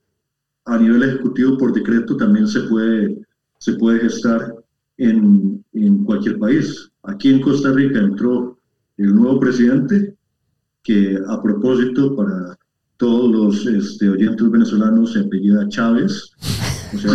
[0.64, 3.16] a nivel ejecutivo por decreto también se puede,
[3.59, 4.57] se puede gestar
[4.96, 6.90] en, en cualquier país.
[7.05, 8.59] Aquí en Costa Rica entró
[8.96, 10.16] el nuevo presidente,
[10.82, 12.59] que a propósito para
[12.96, 16.32] todos los este, oyentes venezolanos se apellida Chávez.
[16.92, 17.12] O sea,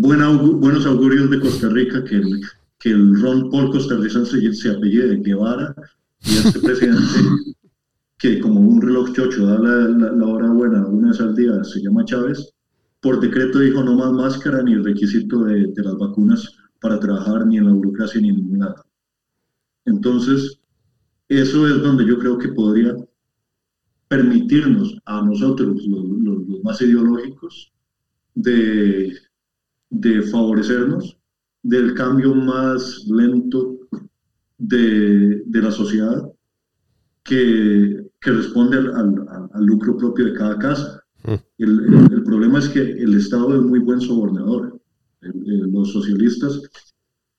[0.00, 2.20] buenos augurios de Costa Rica que
[2.80, 5.74] que el Ron Paul costarricense se apellide Guevara
[6.22, 7.02] y este presidente
[8.18, 11.62] que como un reloj chocho da la, la- la hora buena una vez al día
[11.64, 12.52] se llama Chávez,
[13.00, 17.58] por decreto dijo no más máscara ni requisito de, de las vacunas para trabajar ni
[17.58, 18.84] en la burocracia ni en ningún lado.
[19.84, 20.58] Entonces,
[21.28, 22.96] eso es donde yo creo que podría
[24.08, 27.72] permitirnos a nosotros, los, los- los más ideológicos,
[28.34, 29.12] de,
[29.90, 31.16] de favorecernos
[31.62, 33.78] del cambio más lento
[34.58, 36.30] de, de la sociedad
[37.22, 41.02] que, que responde al, al- al lucro propio de cada casa.
[41.24, 41.34] Mm.
[41.58, 44.80] El, el- el problema es que el Estado es muy buen sobornador.
[45.20, 46.60] El- los socialistas,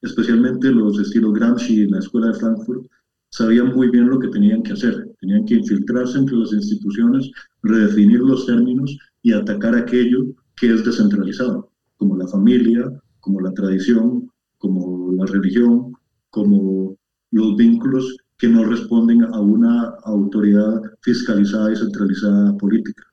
[0.02, 2.86] especialmente los estilos Gramsci y la Escuela de Frankfurt,
[3.30, 5.10] sabían muy bien lo que tenían que hacer.
[5.20, 7.32] Tenían que infiltrarse entre las instituciones,
[7.64, 12.92] redefinir los términos y atacar aquello que es descentralizado, como la familia,
[13.22, 15.94] como la tradición, como la religión,
[16.30, 16.96] como
[17.32, 23.04] los vínculos que no responden a una autoridad fiscalizada y centralizada política.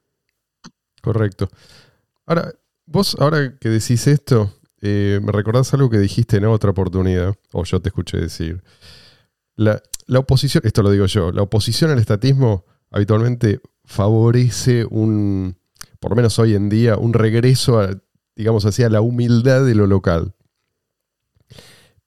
[1.02, 1.48] Correcto.
[2.26, 2.52] Ahora,
[2.86, 7.64] vos, ahora que decís esto, eh, me recordás algo que dijiste en otra oportunidad, o
[7.64, 8.62] yo te escuché decir.
[9.54, 15.56] La, la oposición, esto lo digo yo, la oposición al estatismo habitualmente favorece un,
[16.00, 17.90] por lo menos hoy en día, un regreso a,
[18.39, 20.34] digamos así, a la humildad de lo local.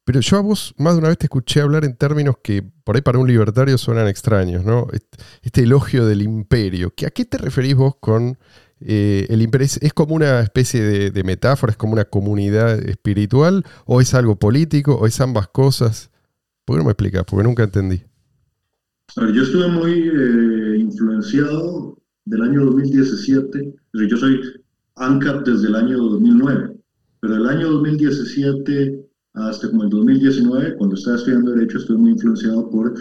[0.04, 2.96] Pero yo a vos más de una vez te escuché hablar en términos que por
[2.96, 4.88] ahí para un libertario suenan extraños, ¿no?
[4.92, 6.94] Est- Este elogio del imperio.
[6.96, 8.38] ¿Que ¿A qué te referís vos con
[8.80, 9.68] eh, el imperio?
[9.80, 11.72] ¿Es, como una especie de, metáfora?
[11.72, 13.64] ¿Es como una comunidad espiritual?
[13.86, 14.96] ¿O es algo político?
[14.96, 16.10] ¿O es ambas cosas?
[16.66, 17.24] ¿Por qué no me explicas?
[17.26, 18.02] Porque nunca entendí.
[19.16, 24.40] Yo estuve muy eh, influenciado del año 2017, o sea, yo soy
[24.96, 26.76] ANCAP desde el año 2009,
[27.20, 29.02] pero del año 2017
[29.34, 32.94] hasta como el 2019, cuando estaba estudiando Derecho, estuve muy influenciado por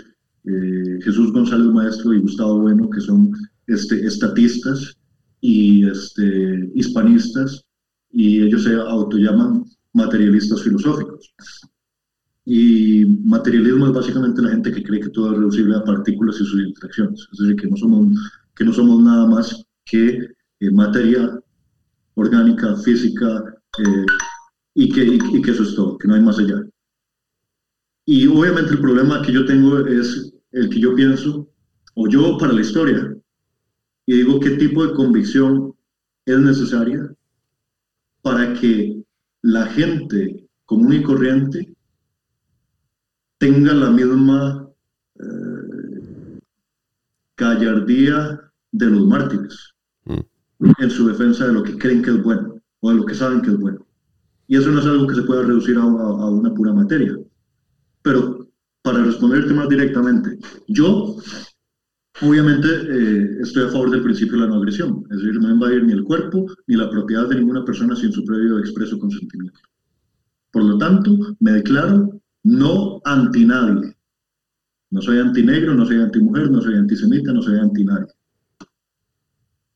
[0.44, 3.32] eh, Jesús González Maestro y Gustavo Bueno, que son
[3.66, 4.96] este, estatistas
[5.40, 7.64] y este, hispanistas,
[8.12, 11.32] y ellos se autollaman materialistas filosóficos.
[12.44, 16.44] Y materialismo es básicamente la gente que cree que todo es reducible a partículas y
[16.44, 18.18] sus interacciones, es decir, que no somos,
[18.54, 20.28] que no somos nada más que
[20.60, 21.39] eh, materia
[22.20, 23.44] orgánica, física,
[23.78, 24.06] eh,
[24.74, 26.62] y, que, eso es todo, que no hay más allá.
[28.06, 31.48] Y obviamente el problema que yo tengo es el que yo pienso,
[31.94, 33.16] o yo para la historia,
[34.06, 35.74] y digo qué tipo de convicción
[36.26, 37.10] es necesaria
[38.22, 39.02] para que
[39.42, 41.74] la gente común y corriente
[43.38, 44.68] tenga la misma
[45.18, 46.40] eh,
[47.36, 48.40] gallardía
[48.72, 49.74] de los mártires.
[50.78, 53.42] En su defensa de lo que creen que es bueno o de lo que saben
[53.42, 53.86] que es bueno.
[54.46, 57.16] Y eso no es algo que se pueda reducir a, una pura materia.
[58.02, 58.48] Pero
[58.82, 60.38] para responderte más directamente,
[60.68, 61.16] yo
[62.22, 65.84] obviamente eh, estoy a favor del principio de la no agresión, es decir, no invadir
[65.84, 69.60] ni el cuerpo ni la propiedad de ninguna persona sin su previo expreso consentimiento.
[70.50, 73.94] Por lo tanto, me declaro no anti nadie.
[74.90, 78.12] No soy antinegro, no soy antimujer, no soy antisemita, no soy anti nadie.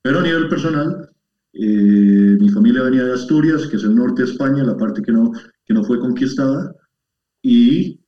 [0.05, 1.09] Pero a nivel personal,
[1.55, 5.11] eh, mi familia venía de Asturias, que es el norte de España, la parte que
[5.11, 5.33] no,
[5.65, 6.75] que no fue conquistada,
[7.41, 7.99] y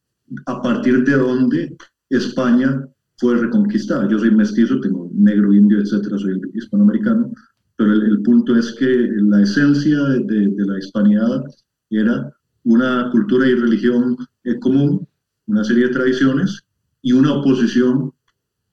[0.45, 1.75] a partir de donde
[2.11, 2.87] España
[3.17, 4.07] fue reconquistada.
[4.11, 7.33] Yo soy mestizo, tengo negro, indio, etcétera, soy hispanoamericano,
[7.77, 11.45] pero el, punto es que la esencia de, la hispanidad
[11.89, 12.31] era
[12.65, 15.09] una cultura y religión eh, común,
[15.47, 16.63] una serie de tradiciones
[17.01, 18.13] y una oposición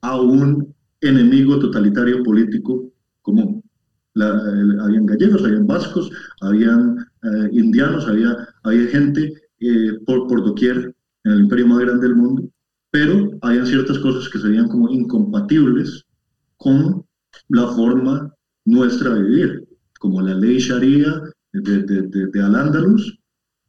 [0.02, 2.93] a un enemigo totalitario político
[3.24, 3.64] común.
[4.16, 6.12] habían gallegos, habían vascos,
[6.42, 10.94] habían eh, indianos, había, había gente eh, por, por doquier
[11.24, 12.44] en el imperio más grande del mundo,
[12.92, 16.06] pero había ciertas cosas que serían como incompatibles
[16.58, 17.06] con
[17.50, 18.34] la forma
[18.66, 19.68] nuestra de vivir,
[20.00, 21.22] como la ley Sharia
[21.54, 23.18] de, de, de, Al-Ándalus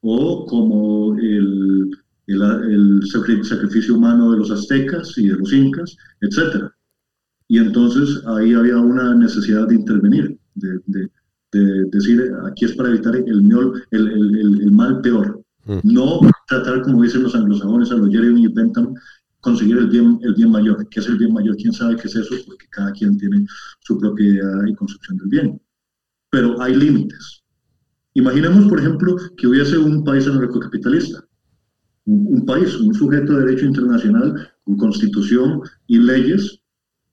[0.00, 1.90] o como el,
[2.26, 6.70] el, el, sacrificio humano de los aztecas y de los incas, etc.
[7.48, 10.80] Y entonces ahí había una necesidad de intervenir, de,
[11.52, 15.78] de decir, aquí es para evitar el, el, el, el mal peor, Mm.
[15.82, 18.94] No tratar, como dicen los anglosajones, a los Jeremy Bentham,
[19.40, 20.86] conseguir el bien, el bien mayor.
[20.88, 21.56] ¿Qué es el bien mayor?
[21.56, 22.34] ¿Quién sabe qué es eso?
[22.46, 23.46] Porque cada quien tiene
[23.80, 25.60] su propia idea y concepción del bien.
[26.30, 27.42] Pero hay límites.
[28.14, 31.24] Imaginemos, por ejemplo, que hubiese un país anarcocapitalista,
[32.06, 36.60] un, un país, un sujeto de derecho internacional con constitución y leyes,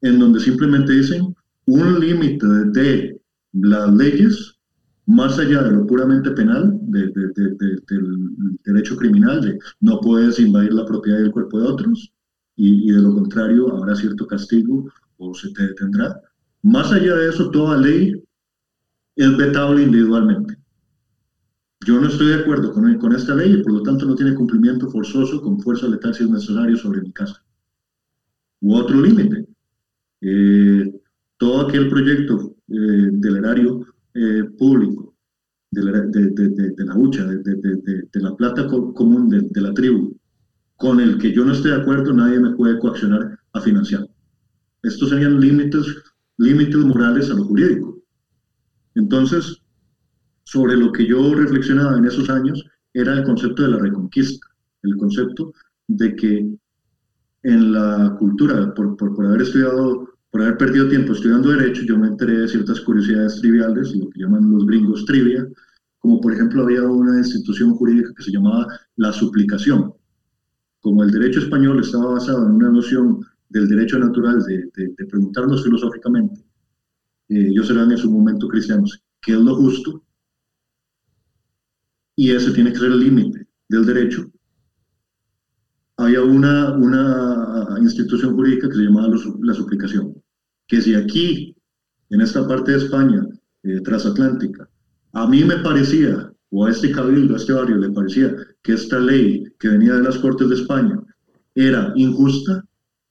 [0.01, 1.35] en donde simplemente dicen
[1.65, 3.21] un límite de
[3.53, 4.57] las leyes
[5.05, 7.11] más allá de lo puramente penal, del
[8.63, 12.11] derecho criminal, de no puedes invadir la propiedad del cuerpo de otros,
[12.55, 16.21] y, de lo contrario habrá cierto castigo o se te detendrá.
[16.63, 18.13] Más allá de eso, toda ley
[19.15, 20.57] es vetable individualmente.
[21.85, 24.35] Yo no estoy de acuerdo con, con esta ley y por lo tanto no tiene
[24.35, 27.43] cumplimiento forzoso con fuerza letal si es necesario sobre mi casa.
[28.61, 29.47] U otro límite.
[30.21, 31.01] Eh,
[31.37, 35.15] todo aquel proyecto eh, del erario eh, público
[35.71, 40.15] de la, de, de, la lucha, de, la plata común de, la tribu,
[40.75, 44.07] con el que yo no esté de acuerdo, nadie me puede coaccionar a financiar.
[44.83, 45.85] Estos serían límites,
[46.37, 48.03] límites morales a lo jurídico.
[48.95, 49.61] Entonces,
[50.43, 52.63] sobre lo que yo reflexionaba en esos años
[52.93, 54.45] era el concepto de la reconquista,
[54.83, 55.53] el concepto
[55.87, 56.57] de que
[57.43, 61.97] en la cultura, por, por, por haber estudiado por haber perdido tiempo estudiando Derecho, yo
[61.97, 65.45] me enteré de ciertas curiosidades triviales, lo que llaman los gringos trivia,
[65.99, 68.65] como por ejemplo había una institución jurídica que se llamaba
[68.95, 69.93] la suplicación.
[70.79, 73.19] Como el derecho español estaba basado en una noción
[73.49, 74.71] del derecho natural de,
[75.09, 76.39] preguntarnos filosóficamente,
[77.27, 80.01] eh, ellos eran en su momento cristianos, ¿qué es lo justo?
[82.15, 84.31] Y ese tiene que ser el límite del derecho.
[85.97, 89.09] Había una, una institución jurídica que se llamaba
[89.41, 90.20] la suplicación
[90.71, 91.53] que si aquí,
[92.11, 93.27] en esta parte de España,
[93.63, 94.69] eh, transatlántica,
[95.11, 98.97] a mí me parecía, o a este cabildo, a este barrio, le parecía que esta
[98.97, 100.97] ley que venía de las Cortes de España
[101.55, 102.63] era injusta,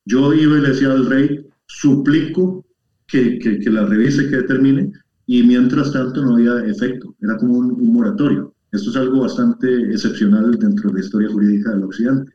[0.06, 2.64] yo iba y le decía al rey, suplico
[3.06, 4.90] que, que, la revise, que determine,
[5.26, 8.54] y mientras tanto no había efecto, era como un, moratorio.
[8.72, 12.32] Esto es algo bastante excepcional dentro de la historia jurídica del Occidente.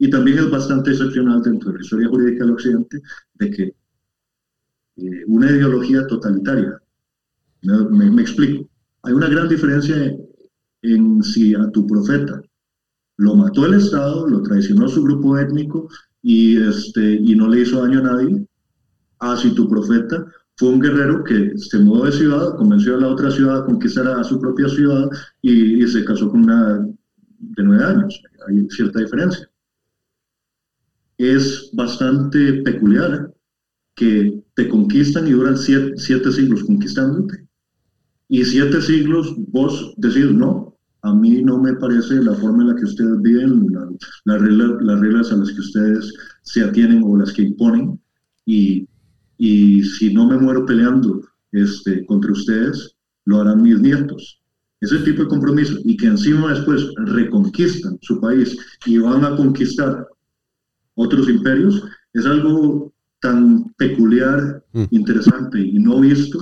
[0.00, 3.00] Y también es bastante excepcional dentro de la historia jurídica del Occidente
[3.34, 3.83] de que
[4.96, 6.80] eh, una ideología totalitaria.
[7.62, 8.68] Me, explico.
[9.02, 10.14] Hay una gran diferencia
[10.82, 12.42] en si a tu profeta
[13.16, 15.88] lo mató el Estado, lo traicionó su grupo étnico
[16.22, 18.46] y, este, y no le hizo daño a nadie.
[19.20, 20.26] Ah, si tu profeta
[20.56, 24.06] fue un guerrero que se mudó de ciudad, convenció a la otra ciudad a conquistar
[24.06, 25.08] a su propia ciudad
[25.40, 26.86] y se casó con una
[27.38, 28.22] de nueve años.
[28.46, 29.48] Hay cierta diferencia.
[31.18, 33.32] Es bastante peculiar
[33.94, 37.46] que te conquistan y duran siete, siete siglos conquistándote.
[38.28, 42.76] Y siete siglos vos decís, no, a mí no me parece la forma en la
[42.76, 43.88] que ustedes viven, la,
[44.24, 48.00] la regla, las reglas a las que ustedes se atienen o las que imponen.
[48.46, 48.88] Y,
[49.36, 51.20] y si no me muero peleando
[51.52, 52.96] este, contra ustedes,
[53.26, 54.40] lo harán mis nietos.
[54.80, 55.78] Ese tipo de compromiso.
[55.84, 60.06] Y que encima después reconquistan su país y van a conquistar
[60.94, 61.82] otros imperios,
[62.12, 62.93] es algo
[63.24, 64.40] tan peculiar,
[64.74, 64.84] Mm.
[65.00, 66.38] interesante y no visto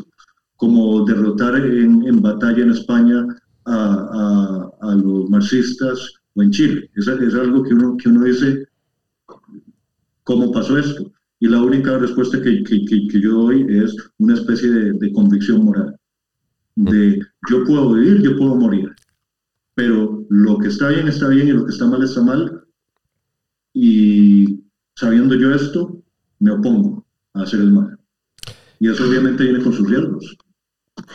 [0.57, 3.19] como derrotar en, en batalla en España
[3.67, 3.79] a,
[4.21, 5.97] a- a los marxistas
[6.35, 6.91] o en Chile.
[6.97, 8.65] Es, es algo que uno, que uno dice,
[10.25, 11.13] ¿cómo pasó esto?
[11.41, 15.13] Y la única respuesta que, que- que- que yo doy es una especie de, de
[15.13, 15.97] convicción moral.
[16.75, 17.21] De
[17.51, 18.89] yo puedo vivir, yo puedo morir.
[19.75, 22.41] Pero lo que está bien está bien y lo que está mal está mal.
[23.75, 24.61] Y
[24.97, 26.02] sabiendo yo esto,
[26.43, 27.99] me opongo a hacer el mal.
[28.81, 30.37] Y eso obviamente viene con sus riesgos.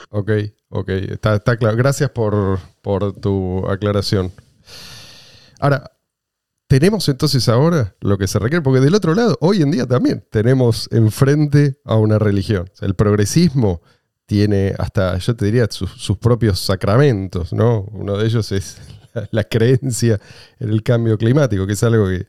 [0.10, 0.32] Ok,
[0.70, 1.76] ok, está, está claro.
[1.76, 4.32] Gracias por, por tu aclaración.
[5.60, 5.92] Ahora,
[6.68, 10.24] tenemos entonces ahora lo que se requiere, porque del otro lado, hoy en día también
[10.32, 12.70] tenemos enfrente a una religión.
[12.82, 13.82] El progresismo
[14.26, 17.82] tiene hasta, yo te diría, sus, sus propios sacramentos, ¿no?
[17.92, 18.78] Uno de ellos es
[19.32, 20.20] la creencia
[20.60, 22.28] en el cambio climático, que es algo que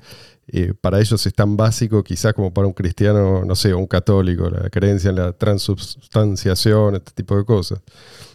[0.81, 4.49] para ellos es tan básico quizás como para un cristiano, no sé, o un católico,
[4.49, 7.81] la creencia en la transubstanciación, este tipo de cosas.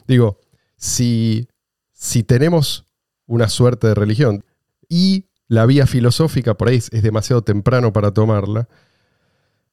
[0.07, 0.39] Digo,
[0.77, 1.47] si,
[1.91, 2.85] si tenemos
[3.25, 4.45] una suerte de religión
[4.87, 8.67] y la vía filosófica por ahí es, es demasiado temprano para tomarla,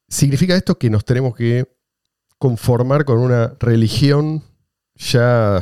[0.07, 1.65] significa esto que nos tenemos que
[2.39, 4.43] conformar con una religión
[4.95, 5.61] ya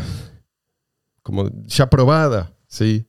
[1.24, 3.09] como ya probada, ¿sí?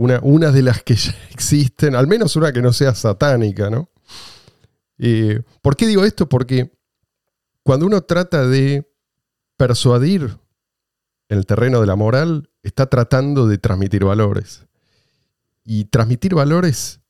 [0.00, 3.90] Una, de las que ya existen, al menos una que no sea satánica, ¿no?
[4.98, 6.28] Eh, ¿Por qué digo esto?
[6.28, 6.72] Porque
[7.64, 8.88] cuando uno trata de
[9.56, 10.38] persuadir
[11.28, 14.66] en el terreno de la moral, está tratando de transmitir valores.
[15.64, 17.00] Y transmitir valores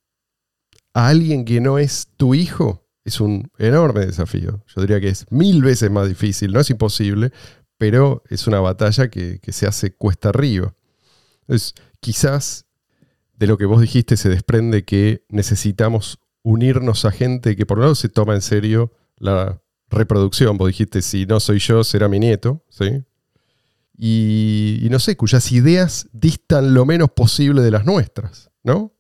[0.95, 4.65] a alguien que no es tu hijo es un enorme desafío.
[4.67, 7.33] Yo diría que es mil veces más difícil, no es imposible,
[7.77, 10.75] pero es una batalla que, que se hace cuesta arriba.
[11.43, 12.68] Entonces, quizás
[13.39, 17.83] de lo que vos dijiste se desprende que necesitamos unirnos a gente que por un
[17.83, 20.59] lado se toma en serio la reproducción.
[20.59, 23.05] Vos dijiste, si no soy yo, será mi nieto, ¿sí?
[23.97, 28.93] Y, no sé, cuyas ideas distan lo menos posible de las nuestras, ¿no?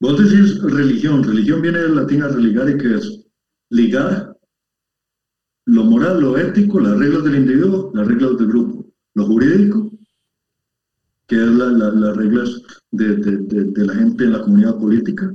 [0.00, 1.22] Vos decís religión.
[1.22, 3.26] Religión viene del latín religare, que es
[3.70, 4.36] ligar
[5.66, 8.86] lo moral, lo ético, las reglas del individuo, las reglas del grupo.
[9.14, 9.97] Lo jurídico,
[11.28, 13.16] que es la- la- las reglas de,
[13.76, 15.32] la gente en la comunidad política,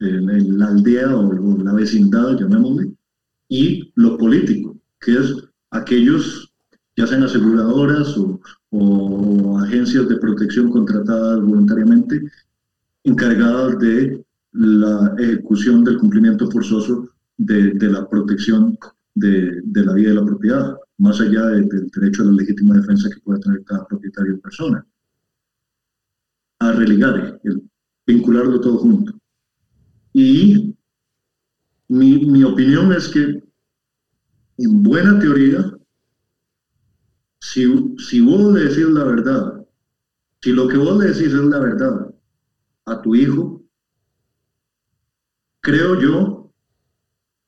[0.00, 2.92] en, en la aldea o, la vecindad, llamémosle.
[3.48, 5.34] Y lo político, que es
[5.70, 6.52] aquellos,
[6.96, 8.40] ya sean aseguradoras o,
[9.58, 12.22] agencias de protección contratadas voluntariamente,
[13.04, 18.76] encargadas de la ejecución del cumplimiento forzoso de, la protección
[19.14, 23.08] de, la vida y la propiedad, más allá de- del derecho a la legítima defensa
[23.08, 24.84] que pueda tener cada propietario o persona.
[26.58, 27.62] A religar, el
[28.06, 29.12] vincularlo todo junto.
[30.12, 30.74] Y
[31.88, 33.42] mi, mi opinión es que,
[34.58, 35.76] en buena teoría,
[37.40, 37.66] si,
[37.98, 39.66] si vos le decís la verdad,
[40.40, 42.14] si lo que vos le decís es la verdad
[42.86, 43.62] a tu hijo,
[45.60, 46.52] creo yo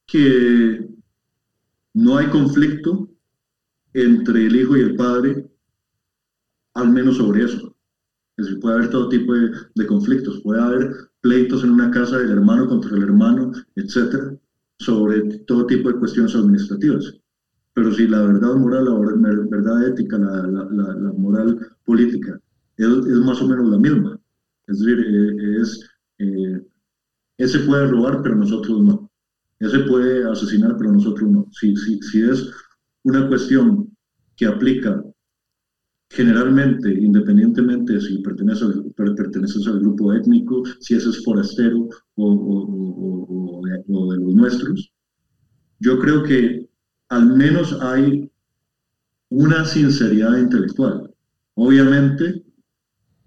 [0.06, 0.88] que
[1.94, 3.08] no hay conflicto
[3.92, 5.50] entre el hijo y el padre,
[6.74, 7.77] al menos sobre eso.
[8.38, 12.18] Es decir, puede haber todo tipo de, de conflictos, puede haber pleitos en una casa
[12.18, 14.36] del hermano contra el hermano, etcétera,
[14.78, 17.14] sobre todo tipo de cuestiones administrativas.
[17.74, 22.40] Pero si la verdad moral, la ver- verdad ética, la, la- la- la moral política
[22.76, 24.20] es, es más o menos la misma.
[24.66, 25.80] Es decir, eh, es,
[26.18, 26.62] eh,
[27.38, 29.10] ese puede robar, pero nosotros no.
[29.60, 31.48] Ese puede asesinar, pero nosotros no.
[31.52, 32.50] Si, si, si es
[33.04, 33.96] una cuestión
[34.36, 35.02] que aplica
[36.10, 44.34] generalmente, independientemente de si perteneces al, grupo étnico, si ese es forastero o, de, los
[44.34, 44.90] nuestros,
[45.80, 46.68] yo creo que
[47.08, 48.30] al menos hay
[49.30, 51.14] una sinceridad intelectual.
[51.54, 52.42] Obviamente,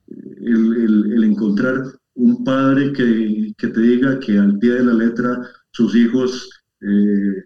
[0.08, 1.84] el encontrar
[2.16, 6.50] un padre que, que, te diga que al pie de la letra sus hijos
[6.82, 7.44] eh,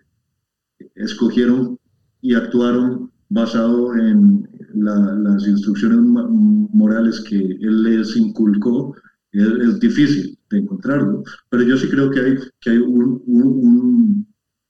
[0.96, 1.80] escogieron
[2.22, 8.96] y actuaron basado en las instrucciones morales que él les inculcó,
[9.32, 11.24] es, difícil de encontrarlo.
[11.50, 14.28] Pero yo sí creo que hay, que hay un, un,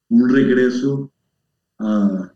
[0.09, 1.11] un regreso
[1.79, 2.31] a,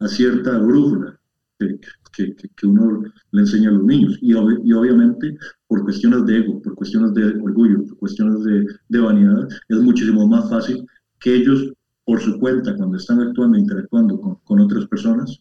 [0.00, 1.18] a, cierta brújula
[1.58, 1.78] que,
[2.12, 4.18] que, que, uno le enseña a los niños.
[4.20, 5.36] Y, y, obviamente
[5.66, 10.26] por cuestiones de ego, por cuestiones de orgullo, por cuestiones de, de vanidad, es muchísimo
[10.26, 10.84] más fácil
[11.20, 11.72] que ellos
[12.04, 15.40] por su cuenta, cuando están actuando interactuando con, con, otras personas,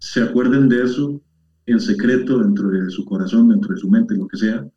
[0.00, 1.20] se acuerden de eso
[1.66, 4.68] en secreto dentro de su corazón, dentro de su mente, lo que sea,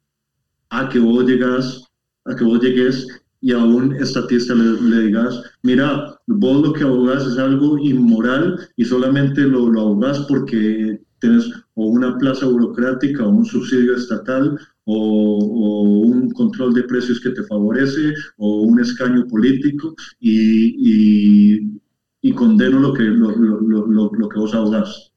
[0.70, 1.92] a que vos llegas,
[2.26, 3.08] a que vos llegues
[3.42, 8.86] y a un estatista le, digas, mira, vos lo que abogás es algo inmoral y
[8.86, 16.04] solamente lo, lo abogás porque tienes o una plaza burocrática o un subsidio estatal o,
[16.06, 21.80] un control de precios que te favorece o un escaño político y,
[22.22, 25.13] y, condeno lo que, lo, lo, lo, que vos abogás.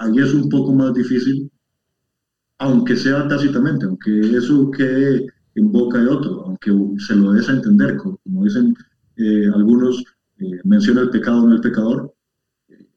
[0.00, 1.50] Ahí es un poco más difícil,
[2.58, 5.26] aunque sea tácitamente, aunque eso quede
[5.56, 6.72] en boca de otro, aunque
[7.06, 8.74] se lo des a entender, como, dicen
[9.16, 10.02] eh, algunos,
[10.38, 12.14] eh, menciona el pecado, no el pecador,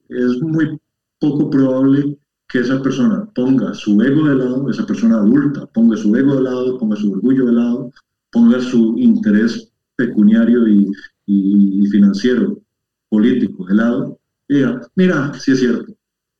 [0.07, 0.79] es muy
[1.19, 6.15] poco probable que esa persona ponga su ego de lado, esa persona adulta ponga su
[6.15, 7.91] ego de lado, ponga su orgullo de lado,
[8.31, 12.61] ponga su interés pecuniario y, financiero,
[13.09, 15.93] político de lado, y diga, mira, sí es cierto,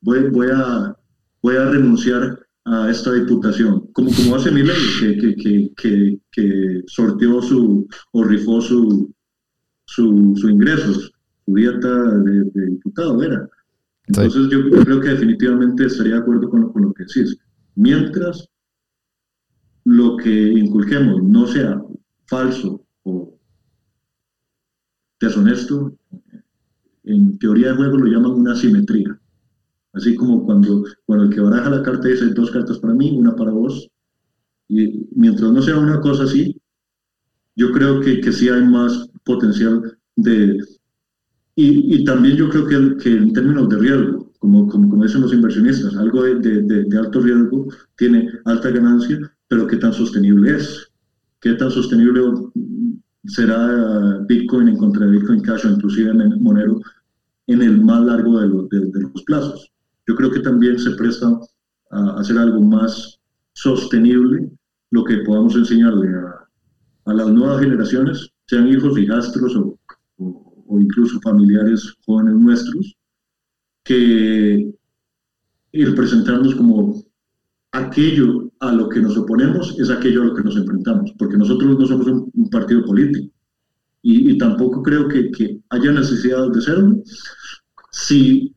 [0.03, 0.95] voy, voy, a,
[1.41, 6.83] voy a renunciar a esta diputación, como, como hace mi que, que, que, que, que
[6.87, 9.13] sorteó su, o rifó su,
[9.85, 11.11] su, su ingresos,
[11.45, 11.89] su dieta
[12.19, 13.49] de, de diputado, era
[14.07, 17.37] entonces yo creo que definitivamente estaría de acuerdo con lo, con lo que decís.
[17.75, 18.49] Mientras
[19.85, 21.81] lo que inculquemos no sea
[22.27, 23.37] falso o
[25.19, 25.97] deshonesto,
[27.05, 29.19] en teoría de juego lo llaman una simetría.
[29.93, 33.35] Así como cuando, cuando el que baraja la carta dice dos cartas para mí, una
[33.35, 33.87] para vos.
[34.67, 36.59] Y mientras no sea una cosa así,
[37.55, 40.57] yo creo que, que sí hay más potencial de,
[41.55, 45.95] y, también yo creo que, en términos de riesgo, como, como, como dicen los inversionistas,
[45.95, 50.91] algo de, alto riesgo tiene alta ganancia, pero ¿qué tan sostenible es?
[51.39, 52.23] ¿Qué tan sostenible
[53.25, 56.81] será Bitcoin en contra de Bitcoin Cash o inclusive en Monero
[57.47, 58.47] en el más largo de,
[58.99, 59.71] los plazos?
[60.07, 61.39] Yo creo que también se presta
[61.91, 63.19] a hacer algo más
[63.53, 64.51] sostenible,
[64.91, 66.47] lo que podamos enseñarle a,
[67.05, 69.79] a las nuevas generaciones, sean hijos, hijastros o,
[70.17, 72.95] o o incluso familiares jóvenes nuestros,
[73.83, 74.73] que
[75.71, 77.03] ir presentarnos como
[77.71, 81.77] aquello a lo que nos oponemos es aquello a lo que nos enfrentamos, porque nosotros
[81.77, 83.31] no somos un, partido político
[84.01, 87.03] y, tampoco creo que, que, haya necesidad de serlo.
[87.91, 88.53] Si,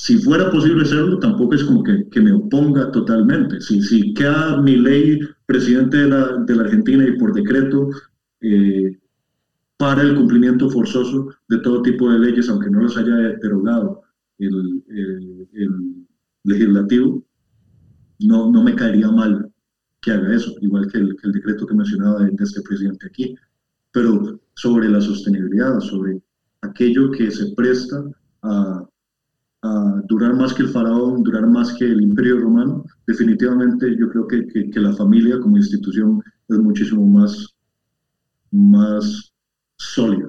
[0.00, 3.60] si fuera posible serlo, tampoco es como que, que me oponga totalmente.
[3.60, 7.90] Si, si queda mi ley presidente de la, de la Argentina y por decreto
[8.40, 8.96] eh,
[9.76, 14.02] para el cumplimiento forzoso de todo tipo de leyes, aunque no las haya derogado
[14.38, 14.84] el,
[16.44, 17.24] legislativo,
[18.20, 19.52] no, no me caería mal
[20.00, 23.34] que haga eso, igual que el, decreto que mencionaba de, este presidente aquí.
[23.90, 26.22] Pero sobre la sostenibilidad, sobre
[26.60, 28.04] aquello que se presta
[28.42, 28.88] a,
[30.08, 34.70] durar más que el faraón, durar más que el imperio romano, definitivamente yo creo que,
[34.70, 37.54] que la familia como institución es muchísimo más,
[38.50, 39.32] más
[39.76, 40.28] sólida.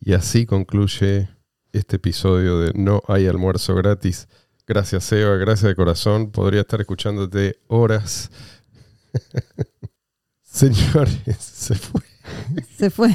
[0.00, 1.28] Y así concluye
[1.72, 4.28] este episodio de No hay almuerzo gratis.
[4.66, 6.30] Gracias, Eva, gracias de corazón.
[6.30, 8.30] Podría estar escuchándote horas.
[10.42, 12.02] Señores, se fue.
[12.76, 13.14] Se fue.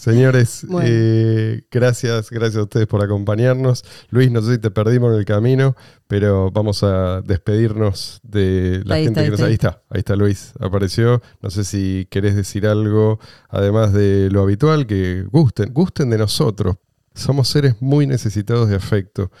[0.00, 3.84] Señores, eh, gracias, gracias a ustedes por acompañarnos.
[4.08, 5.76] Luis, no sé si te perdimos en el camino,
[6.06, 9.42] pero vamos a despedirnos de la gente que nos...
[9.42, 11.20] Ahí está, ahí está Luis, apareció.
[11.42, 13.20] No sé si querés decir algo,
[13.50, 16.76] además de lo habitual, que gusten, gusten de nosotros.
[17.14, 19.30] Somos seres muy necesitados de afecto.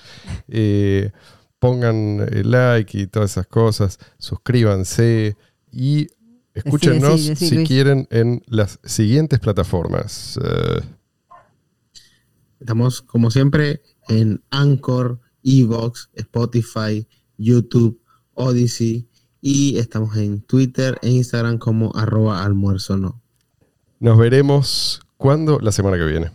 [0.52, 1.10] Eh,
[1.58, 5.36] pongan like y todas esas cosas, suscríbanse
[5.72, 6.08] y
[6.54, 10.38] Escúchenos si quieren en las siguientes plataformas.
[10.42, 10.80] Eh,
[12.60, 17.98] Estamos, como siempre, en Anchor, Evox, Spotify, YouTube,
[18.34, 19.08] Odyssey
[19.40, 23.22] y estamos en Twitter e Instagram como arroba almuerzo no.
[23.98, 26.30] Nos veremos cuando la semana que viene.